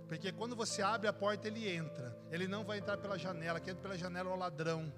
Porque 0.09 0.31
quando 0.33 0.55
você 0.55 0.83
abre 0.83 1.09
a 1.09 1.13
porta, 1.13 1.49
ele 1.49 1.69
entra. 1.69 2.17
Ele 2.31 2.47
não 2.47 2.65
vai 2.65 2.79
entrar 2.79 2.97
pela 2.97 3.19
janela. 3.19 3.61
Quem 3.61 3.73
entra 3.73 3.83
pela 3.83 3.99
janela 3.99 4.31
é 4.31 4.33
o 4.33 4.37
ladrão. 4.37 4.93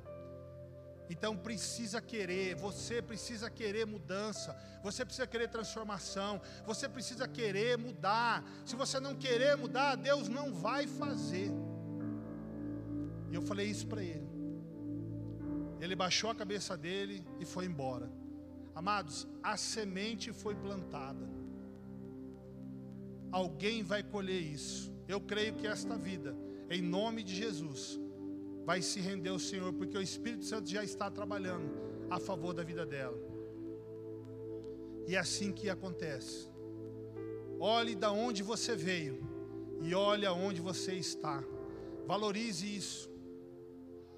Então 1.10 1.36
precisa 1.36 2.02
querer, 2.02 2.54
você 2.54 3.00
precisa 3.00 3.48
querer 3.48 3.86
mudança, 3.86 4.54
você 4.82 5.04
precisa 5.06 5.26
querer 5.26 5.48
transformação, 5.48 6.40
você 6.66 6.86
precisa 6.86 7.26
querer 7.26 7.78
mudar. 7.78 8.44
Se 8.66 8.76
você 8.76 9.00
não 9.00 9.14
querer 9.14 9.56
mudar, 9.56 9.96
Deus 9.96 10.28
não 10.28 10.52
vai 10.52 10.86
fazer. 10.86 11.50
E 13.30 13.34
eu 13.34 13.40
falei 13.42 13.66
isso 13.66 13.86
para 13.86 14.02
ele. 14.02 14.28
Ele 15.80 15.96
baixou 15.96 16.30
a 16.30 16.34
cabeça 16.34 16.76
dele 16.76 17.24
e 17.40 17.46
foi 17.46 17.64
embora. 17.64 18.10
Amados, 18.74 19.26
a 19.42 19.56
semente 19.56 20.32
foi 20.32 20.54
plantada. 20.54 21.26
Alguém 23.30 23.82
vai 23.82 24.02
colher 24.02 24.40
isso. 24.40 24.92
Eu 25.06 25.20
creio 25.20 25.54
que 25.54 25.66
esta 25.66 25.96
vida, 25.96 26.36
em 26.70 26.82
nome 26.82 27.22
de 27.22 27.34
Jesus, 27.34 28.00
vai 28.64 28.82
se 28.82 29.00
render 29.00 29.30
ao 29.30 29.38
Senhor, 29.38 29.72
porque 29.72 29.96
o 29.96 30.02
Espírito 30.02 30.44
Santo 30.44 30.68
já 30.68 30.82
está 30.82 31.10
trabalhando 31.10 31.70
a 32.10 32.18
favor 32.18 32.52
da 32.52 32.62
vida 32.62 32.84
dela. 32.86 33.18
E 35.06 35.14
é 35.14 35.18
assim 35.18 35.52
que 35.52 35.70
acontece. 35.70 36.48
Olhe 37.58 37.94
da 37.94 38.12
onde 38.12 38.42
você 38.42 38.76
veio 38.76 39.26
e 39.82 39.94
olhe 39.94 40.26
aonde 40.26 40.60
você 40.60 40.94
está. 40.94 41.42
Valorize 42.06 42.76
isso. 42.76 43.10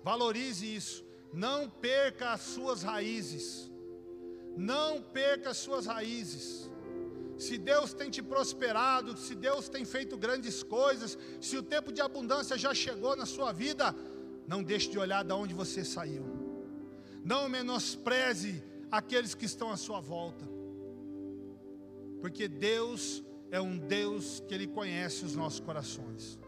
Valorize 0.03 0.75
isso. 0.75 1.05
Não 1.33 1.69
perca 1.69 2.33
as 2.33 2.41
suas 2.41 2.83
raízes. 2.83 3.71
Não 4.57 5.01
perca 5.01 5.51
as 5.51 5.57
suas 5.57 5.87
raízes 5.87 6.70
se 7.41 7.57
Deus 7.57 7.93
tem 7.95 8.11
te 8.11 8.23
prosperado, 8.23 9.17
se 9.17 9.35
Deus 9.35 9.69
tem 9.69 9.85
feito 9.85 10.17
grandes 10.17 10.63
coisas, 10.63 11.19
se 11.41 11.57
o 11.57 11.63
tempo 11.63 11.91
de 11.91 12.01
abundância 12.01 12.57
já 12.59 12.75
chegou 12.75 13.17
na 13.17 13.25
sua 13.25 13.51
vida, 13.51 13.95
não 14.47 14.63
deixe 14.63 14.91
de 14.91 14.99
olhar 14.99 15.25
de 15.25 15.33
onde 15.33 15.55
você 15.55 15.83
saiu. 15.83 16.25
Não 17.25 17.49
menospreze 17.49 18.63
aqueles 18.91 19.35
que 19.35 19.47
estão 19.47 19.71
à 19.71 19.77
sua 19.77 20.01
volta. 20.01 20.45
Porque 22.21 22.47
Deus 22.47 23.25
é 23.51 23.61
um 23.61 23.79
Deus 23.79 24.43
que 24.47 24.55
Ele 24.55 24.67
conhece 24.67 25.25
os 25.25 25.35
nossos 25.35 25.61
corações. 25.61 26.39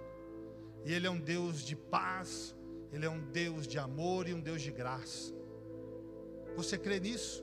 E 0.85 0.93
Ele 0.93 1.07
é 1.07 1.11
um 1.11 1.21
Deus 1.21 1.65
de 1.65 1.75
paz, 1.75 2.55
Ele 2.93 3.07
é 3.07 3.11
um 3.11 3.21
Deus 3.31 3.67
de 3.67 3.79
amor 3.79 4.29
e 4.29 4.35
um 4.35 4.41
Deus 4.41 4.61
de 4.61 4.71
graça. 4.71 5.33
Você 6.55 6.77
crê 6.77 7.01
nisso? 7.01 7.43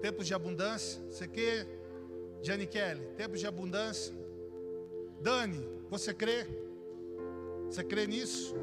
Tempos 0.00 0.26
de 0.26 0.34
abundância, 0.34 1.02
você 1.10 1.26
crê? 1.26 1.81
Jane 2.42 2.66
Kelly, 2.66 3.00
tempos 3.16 3.38
de 3.38 3.46
abundância. 3.46 4.12
Dani, 5.22 5.64
você 5.88 6.12
crê? 6.12 6.46
Você 7.66 7.84
crê 7.84 8.06
nisso? 8.06 8.54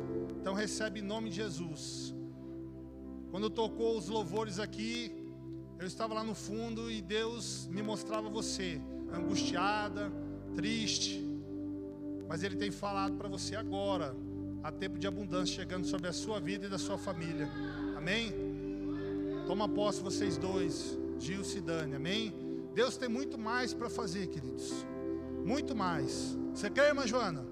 Então 0.42 0.54
recebe 0.54 1.00
em 1.00 1.04
nome 1.04 1.30
de 1.30 1.38
Jesus. 1.38 2.13
Quando 3.32 3.50
tocou 3.50 3.98
os 3.98 4.10
louvores 4.10 4.60
aqui, 4.60 5.12
eu 5.80 5.88
estava 5.88 6.13
lá 6.13 6.24
no 6.24 6.36
fundo 6.36 6.92
e 6.92 7.02
Deus 7.02 7.68
me 7.68 7.82
mostrava 7.82 8.30
você, 8.30 8.82
angustiada, 9.13 10.12
triste. 10.56 11.26
Mas 12.28 12.44
Ele 12.44 12.58
tem 12.58 12.72
falado 12.72 13.15
para 13.15 13.30
você 13.30 13.56
agora, 13.56 14.13
há 14.62 14.72
tempo 14.72 15.00
de 15.00 15.08
abundância 15.08 15.56
chegando 15.56 15.88
sobre 15.88 16.10
a 16.10 16.13
sua 16.13 16.39
vida 16.39 16.65
e 16.65 16.70
da 16.70 16.78
sua 16.78 16.98
família. 16.98 17.50
Amém? 17.96 18.34
Toma 19.48 19.70
posse 19.70 20.02
vocês 20.02 20.38
dois, 20.38 20.98
Gil 21.18 21.42
e 21.42 21.62
Dani, 21.62 21.96
amém? 21.96 22.49
Deus 22.74 22.98
tem 22.98 23.10
muito 23.10 23.38
mais 23.38 23.74
para 23.74 23.90
fazer, 23.90 24.28
queridos. 24.28 24.86
Muito 25.46 25.76
mais. 25.76 26.38
Você 26.54 26.70
crê, 26.70 26.88
irmã 26.88 27.06
Joana? 27.08 27.46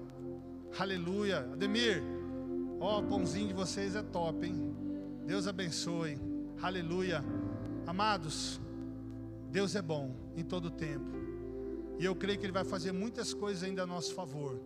Aleluia. 0.78 1.40
Ademir, 1.52 2.02
ó, 2.80 3.00
o 3.00 3.02
pãozinho 3.02 3.48
de 3.48 3.54
vocês 3.54 3.96
é 3.96 4.02
top, 4.02 4.46
hein? 4.46 4.74
Deus 5.26 5.46
abençoe. 5.46 6.18
Aleluia. 6.62 7.24
Amados, 7.86 8.60
Deus 9.50 9.74
é 9.74 9.82
bom 9.82 10.14
em 10.36 10.44
todo 10.44 10.70
tempo. 10.70 11.16
E 11.98 12.04
eu 12.04 12.14
creio 12.14 12.38
que 12.38 12.46
Ele 12.46 12.52
vai 12.52 12.64
fazer 12.64 12.92
muitas 12.92 13.34
coisas 13.34 13.62
ainda 13.64 13.82
a 13.82 13.86
nosso 13.86 14.14
favor. 14.14 14.60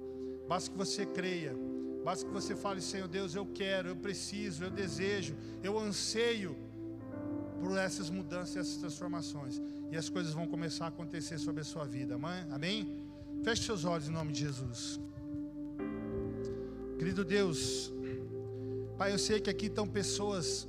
Basta 0.48 0.70
que 0.70 0.76
você 0.76 1.06
creia. 1.06 1.56
Basta 2.04 2.26
que 2.26 2.32
você 2.32 2.56
fale, 2.56 2.80
Senhor 2.80 3.06
Deus, 3.06 3.34
eu 3.34 3.46
quero, 3.46 3.88
eu 3.88 3.96
preciso, 3.96 4.64
eu 4.64 4.70
desejo, 4.70 5.36
eu 5.62 5.78
anseio 5.78 6.56
por 7.60 7.78
essas 7.78 8.10
mudanças, 8.10 8.56
essas 8.56 8.76
transformações. 8.76 9.62
E 9.92 9.96
as 10.02 10.08
coisas 10.08 10.32
vão 10.32 10.46
começar 10.46 10.86
a 10.86 10.88
acontecer 10.88 11.36
sobre 11.36 11.60
a 11.60 11.64
sua 11.64 11.84
vida. 11.84 12.18
Amém? 12.50 12.78
Feche 13.44 13.64
seus 13.64 13.84
olhos 13.84 14.08
em 14.08 14.10
nome 14.10 14.32
de 14.32 14.40
Jesus. 14.40 14.98
Querido 16.98 17.22
Deus, 17.22 17.92
Pai, 18.96 19.12
eu 19.12 19.18
sei 19.18 19.38
que 19.38 19.50
aqui 19.50 19.66
estão 19.66 19.86
pessoas 19.86 20.66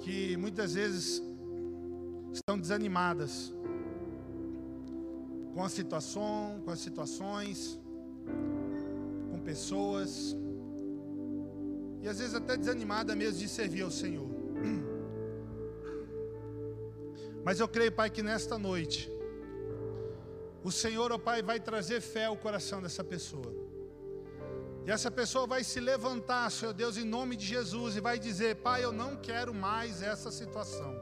que 0.00 0.36
muitas 0.36 0.74
vezes 0.74 1.22
estão 2.32 2.58
desanimadas 2.58 3.54
com 5.54 5.62
a 5.62 5.68
situação, 5.68 6.60
com 6.64 6.72
as 6.72 6.80
situações, 6.80 7.78
com 9.30 9.38
pessoas, 9.38 10.36
e 12.02 12.08
às 12.08 12.18
vezes 12.18 12.34
até 12.34 12.56
desanimada 12.56 13.14
mesmo 13.14 13.38
de 13.38 13.48
servir 13.48 13.82
ao 13.82 13.90
Senhor. 13.92 14.37
Mas 17.48 17.60
eu 17.60 17.66
creio, 17.66 17.90
Pai, 17.90 18.10
que 18.10 18.22
nesta 18.22 18.58
noite, 18.58 19.10
o 20.62 20.70
Senhor, 20.70 21.10
ó 21.10 21.16
Pai, 21.16 21.42
vai 21.42 21.58
trazer 21.58 22.02
fé 22.02 22.26
ao 22.26 22.36
coração 22.36 22.82
dessa 22.82 23.02
pessoa. 23.02 23.50
E 24.84 24.90
essa 24.90 25.10
pessoa 25.10 25.46
vai 25.46 25.64
se 25.64 25.80
levantar, 25.80 26.50
Senhor 26.50 26.74
Deus, 26.74 26.98
em 26.98 27.04
nome 27.04 27.36
de 27.36 27.46
Jesus, 27.46 27.96
e 27.96 28.00
vai 28.00 28.18
dizer: 28.18 28.56
Pai, 28.56 28.84
eu 28.84 28.92
não 28.92 29.16
quero 29.16 29.54
mais 29.54 30.02
essa 30.02 30.30
situação. 30.30 30.94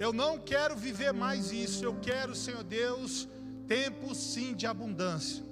Eu 0.00 0.14
não 0.14 0.38
quero 0.38 0.74
viver 0.74 1.12
mais 1.12 1.52
isso. 1.52 1.84
Eu 1.84 1.94
quero, 2.00 2.34
Senhor 2.34 2.64
Deus, 2.64 3.28
tempo 3.68 4.14
sim 4.14 4.54
de 4.54 4.66
abundância 4.66 5.44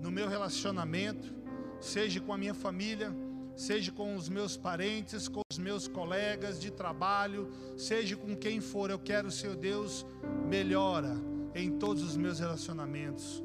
no 0.00 0.10
meu 0.10 0.30
relacionamento, 0.30 1.30
seja 1.78 2.20
com 2.22 2.32
a 2.32 2.38
minha 2.38 2.54
família, 2.54 3.14
seja 3.58 3.90
com 3.90 4.14
os 4.14 4.28
meus 4.28 4.56
parentes, 4.56 5.26
com 5.26 5.42
os 5.50 5.58
meus 5.58 5.88
colegas 5.88 6.60
de 6.60 6.70
trabalho, 6.70 7.50
seja 7.76 8.16
com 8.16 8.36
quem 8.36 8.60
for. 8.60 8.88
Eu 8.88 9.00
quero, 9.00 9.32
Senhor 9.32 9.56
Deus, 9.56 10.06
melhora 10.46 11.16
em 11.56 11.76
todos 11.76 12.04
os 12.04 12.16
meus 12.16 12.38
relacionamentos. 12.38 13.42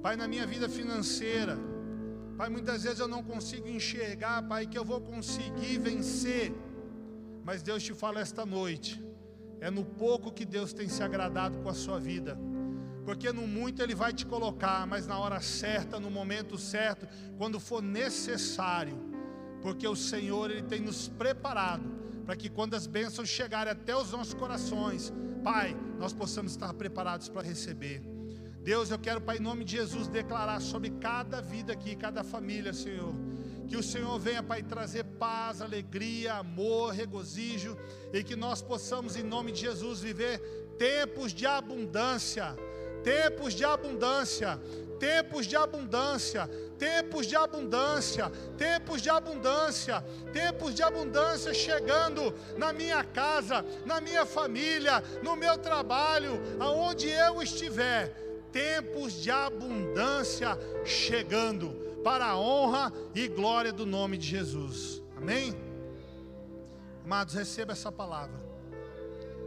Pai, 0.00 0.14
na 0.14 0.28
minha 0.28 0.46
vida 0.46 0.68
financeira, 0.68 1.58
Pai, 2.36 2.48
muitas 2.48 2.84
vezes 2.84 3.00
eu 3.00 3.08
não 3.08 3.20
consigo 3.20 3.66
enxergar, 3.66 4.46
Pai, 4.46 4.64
que 4.64 4.78
eu 4.78 4.84
vou 4.84 5.00
conseguir 5.00 5.76
vencer. 5.78 6.54
Mas 7.44 7.60
Deus 7.60 7.82
te 7.82 7.92
fala 7.92 8.20
esta 8.20 8.46
noite. 8.46 9.04
É 9.60 9.72
no 9.72 9.84
pouco 9.84 10.30
que 10.30 10.44
Deus 10.44 10.72
tem 10.72 10.88
se 10.88 11.02
agradado 11.02 11.58
com 11.58 11.68
a 11.68 11.74
sua 11.74 11.98
vida. 11.98 12.38
Porque 13.04 13.32
no 13.32 13.44
muito 13.44 13.82
Ele 13.82 13.94
vai 13.94 14.12
te 14.12 14.24
colocar, 14.24 14.86
mas 14.86 15.04
na 15.04 15.18
hora 15.18 15.40
certa, 15.40 15.98
no 15.98 16.12
momento 16.12 16.56
certo, 16.56 17.08
quando 17.36 17.58
for 17.58 17.82
necessário. 17.82 19.07
Porque 19.62 19.86
o 19.86 19.96
Senhor, 19.96 20.50
Ele 20.50 20.62
tem 20.62 20.80
nos 20.80 21.08
preparado 21.08 21.98
para 22.24 22.36
que 22.36 22.48
quando 22.48 22.74
as 22.74 22.86
bênçãos 22.86 23.28
chegarem 23.28 23.72
até 23.72 23.96
os 23.96 24.12
nossos 24.12 24.34
corações, 24.34 25.12
Pai, 25.42 25.76
nós 25.98 26.12
possamos 26.12 26.52
estar 26.52 26.74
preparados 26.74 27.28
para 27.28 27.42
receber. 27.42 28.02
Deus, 28.60 28.90
eu 28.90 28.98
quero, 28.98 29.20
Pai, 29.20 29.38
em 29.38 29.40
nome 29.40 29.64
de 29.64 29.76
Jesus, 29.76 30.08
declarar 30.08 30.60
sobre 30.60 30.90
cada 30.90 31.40
vida 31.40 31.72
aqui, 31.72 31.96
cada 31.96 32.22
família, 32.22 32.74
Senhor. 32.74 33.14
Que 33.66 33.76
o 33.76 33.82
Senhor 33.82 34.18
venha, 34.18 34.42
Pai, 34.42 34.62
trazer 34.62 35.04
paz, 35.04 35.62
alegria, 35.62 36.34
amor, 36.34 36.92
regozijo, 36.92 37.76
e 38.12 38.22
que 38.22 38.36
nós 38.36 38.60
possamos, 38.60 39.16
em 39.16 39.22
nome 39.22 39.52
de 39.52 39.60
Jesus, 39.60 40.00
viver 40.00 40.38
tempos 40.76 41.32
de 41.32 41.46
abundância, 41.46 42.54
tempos 43.02 43.54
de 43.54 43.64
abundância, 43.64 44.60
tempos 44.98 45.46
de 45.46 45.56
abundância, 45.56 46.48
tempos 46.78 47.26
de 47.26 47.36
abundância, 47.36 48.30
tempos 48.56 49.00
de 49.00 49.10
abundância, 49.10 50.04
tempos 50.32 50.74
de 50.74 50.82
abundância 50.82 51.54
chegando 51.54 52.34
na 52.56 52.72
minha 52.72 53.02
casa, 53.04 53.64
na 53.84 54.00
minha 54.00 54.26
família, 54.26 55.02
no 55.22 55.36
meu 55.36 55.56
trabalho, 55.58 56.40
aonde 56.58 57.08
eu 57.08 57.42
estiver 57.42 58.14
tempos 58.52 59.12
de 59.14 59.30
abundância 59.30 60.58
chegando, 60.84 61.86
para 62.02 62.26
a 62.26 62.38
honra 62.38 62.92
e 63.14 63.28
glória 63.28 63.72
do 63.72 63.84
nome 63.84 64.16
de 64.16 64.26
Jesus. 64.26 65.02
Amém? 65.16 65.54
Amados, 67.04 67.34
receba 67.34 67.72
essa 67.72 67.90
palavra. 67.90 68.40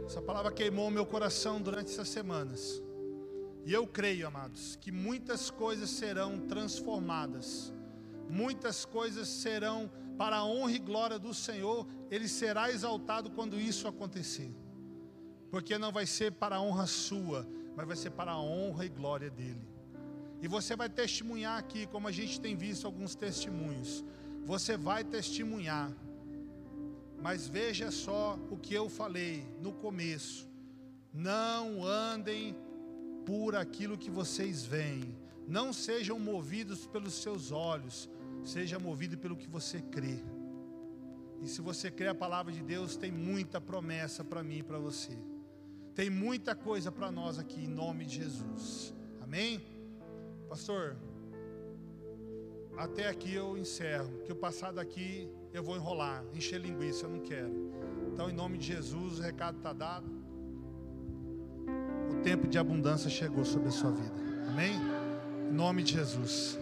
Essa 0.06 0.20
palavra 0.20 0.52
queimou 0.52 0.90
meu 0.90 1.06
coração 1.06 1.60
durante 1.60 1.90
essas 1.90 2.08
semanas. 2.08 2.82
E 3.64 3.72
eu 3.72 3.86
creio, 3.86 4.26
amados, 4.26 4.76
que 4.76 4.90
muitas 4.90 5.50
coisas 5.50 5.88
serão 5.90 6.40
transformadas, 6.40 7.72
muitas 8.28 8.84
coisas 8.84 9.28
serão 9.28 9.90
para 10.18 10.36
a 10.36 10.44
honra 10.44 10.72
e 10.72 10.78
glória 10.78 11.18
do 11.18 11.32
Senhor, 11.32 11.86
Ele 12.10 12.28
será 12.28 12.70
exaltado 12.70 13.30
quando 13.30 13.60
isso 13.60 13.86
acontecer, 13.86 14.52
porque 15.50 15.78
não 15.78 15.92
vai 15.92 16.06
ser 16.06 16.32
para 16.32 16.56
a 16.56 16.60
honra 16.60 16.86
sua, 16.86 17.48
mas 17.76 17.86
vai 17.86 17.96
ser 17.96 18.10
para 18.10 18.32
a 18.32 18.40
honra 18.40 18.84
e 18.84 18.88
glória 18.88 19.30
dele. 19.30 19.72
E 20.42 20.48
você 20.48 20.74
vai 20.74 20.88
testemunhar 20.88 21.56
aqui, 21.56 21.86
como 21.86 22.08
a 22.08 22.12
gente 22.12 22.40
tem 22.40 22.56
visto 22.56 22.84
alguns 22.84 23.14
testemunhos. 23.14 24.04
Você 24.44 24.76
vai 24.76 25.04
testemunhar. 25.04 25.92
Mas 27.22 27.46
veja 27.46 27.92
só 27.92 28.36
o 28.50 28.56
que 28.56 28.74
eu 28.74 28.88
falei 28.88 29.46
no 29.60 29.72
começo. 29.72 30.50
Não 31.14 31.86
andem 31.86 32.56
por 33.24 33.54
aquilo 33.54 33.98
que 33.98 34.10
vocês 34.10 34.64
veem. 34.64 35.16
Não 35.46 35.72
sejam 35.72 36.18
movidos 36.18 36.86
pelos 36.86 37.14
seus 37.14 37.50
olhos. 37.50 38.08
Seja 38.44 38.78
movido 38.78 39.16
pelo 39.18 39.36
que 39.36 39.48
você 39.48 39.80
crê. 39.80 40.18
E 41.40 41.48
se 41.48 41.60
você 41.60 41.90
crê 41.90 42.08
a 42.08 42.14
palavra 42.14 42.52
de 42.52 42.62
Deus, 42.62 42.96
tem 42.96 43.10
muita 43.10 43.60
promessa 43.60 44.22
para 44.22 44.42
mim 44.42 44.58
e 44.58 44.62
para 44.62 44.78
você. 44.78 45.16
Tem 45.94 46.08
muita 46.08 46.54
coisa 46.54 46.90
para 46.90 47.10
nós 47.10 47.38
aqui 47.38 47.64
em 47.64 47.68
nome 47.68 48.06
de 48.06 48.16
Jesus. 48.16 48.94
Amém? 49.20 49.60
Pastor, 50.48 50.96
até 52.76 53.08
aqui 53.08 53.34
eu 53.34 53.58
encerro. 53.58 54.22
Que 54.24 54.32
o 54.32 54.36
passado 54.36 54.78
aqui 54.78 55.28
eu 55.52 55.62
vou 55.62 55.76
enrolar, 55.76 56.24
encher 56.32 56.60
linguiça, 56.60 57.06
eu 57.06 57.10
não 57.10 57.20
quero. 57.20 57.72
Então, 58.12 58.30
em 58.30 58.32
nome 58.32 58.56
de 58.58 58.66
Jesus, 58.66 59.18
o 59.18 59.22
recado 59.22 59.58
está 59.58 59.72
dado. 59.72 60.21
O 62.12 62.22
tempo 62.22 62.46
de 62.46 62.58
abundância 62.58 63.08
chegou 63.08 63.44
sobre 63.44 63.68
a 63.68 63.72
sua 63.72 63.90
vida. 63.90 64.12
Amém? 64.48 64.78
Em 65.50 65.54
nome 65.54 65.82
de 65.82 65.94
Jesus. 65.94 66.58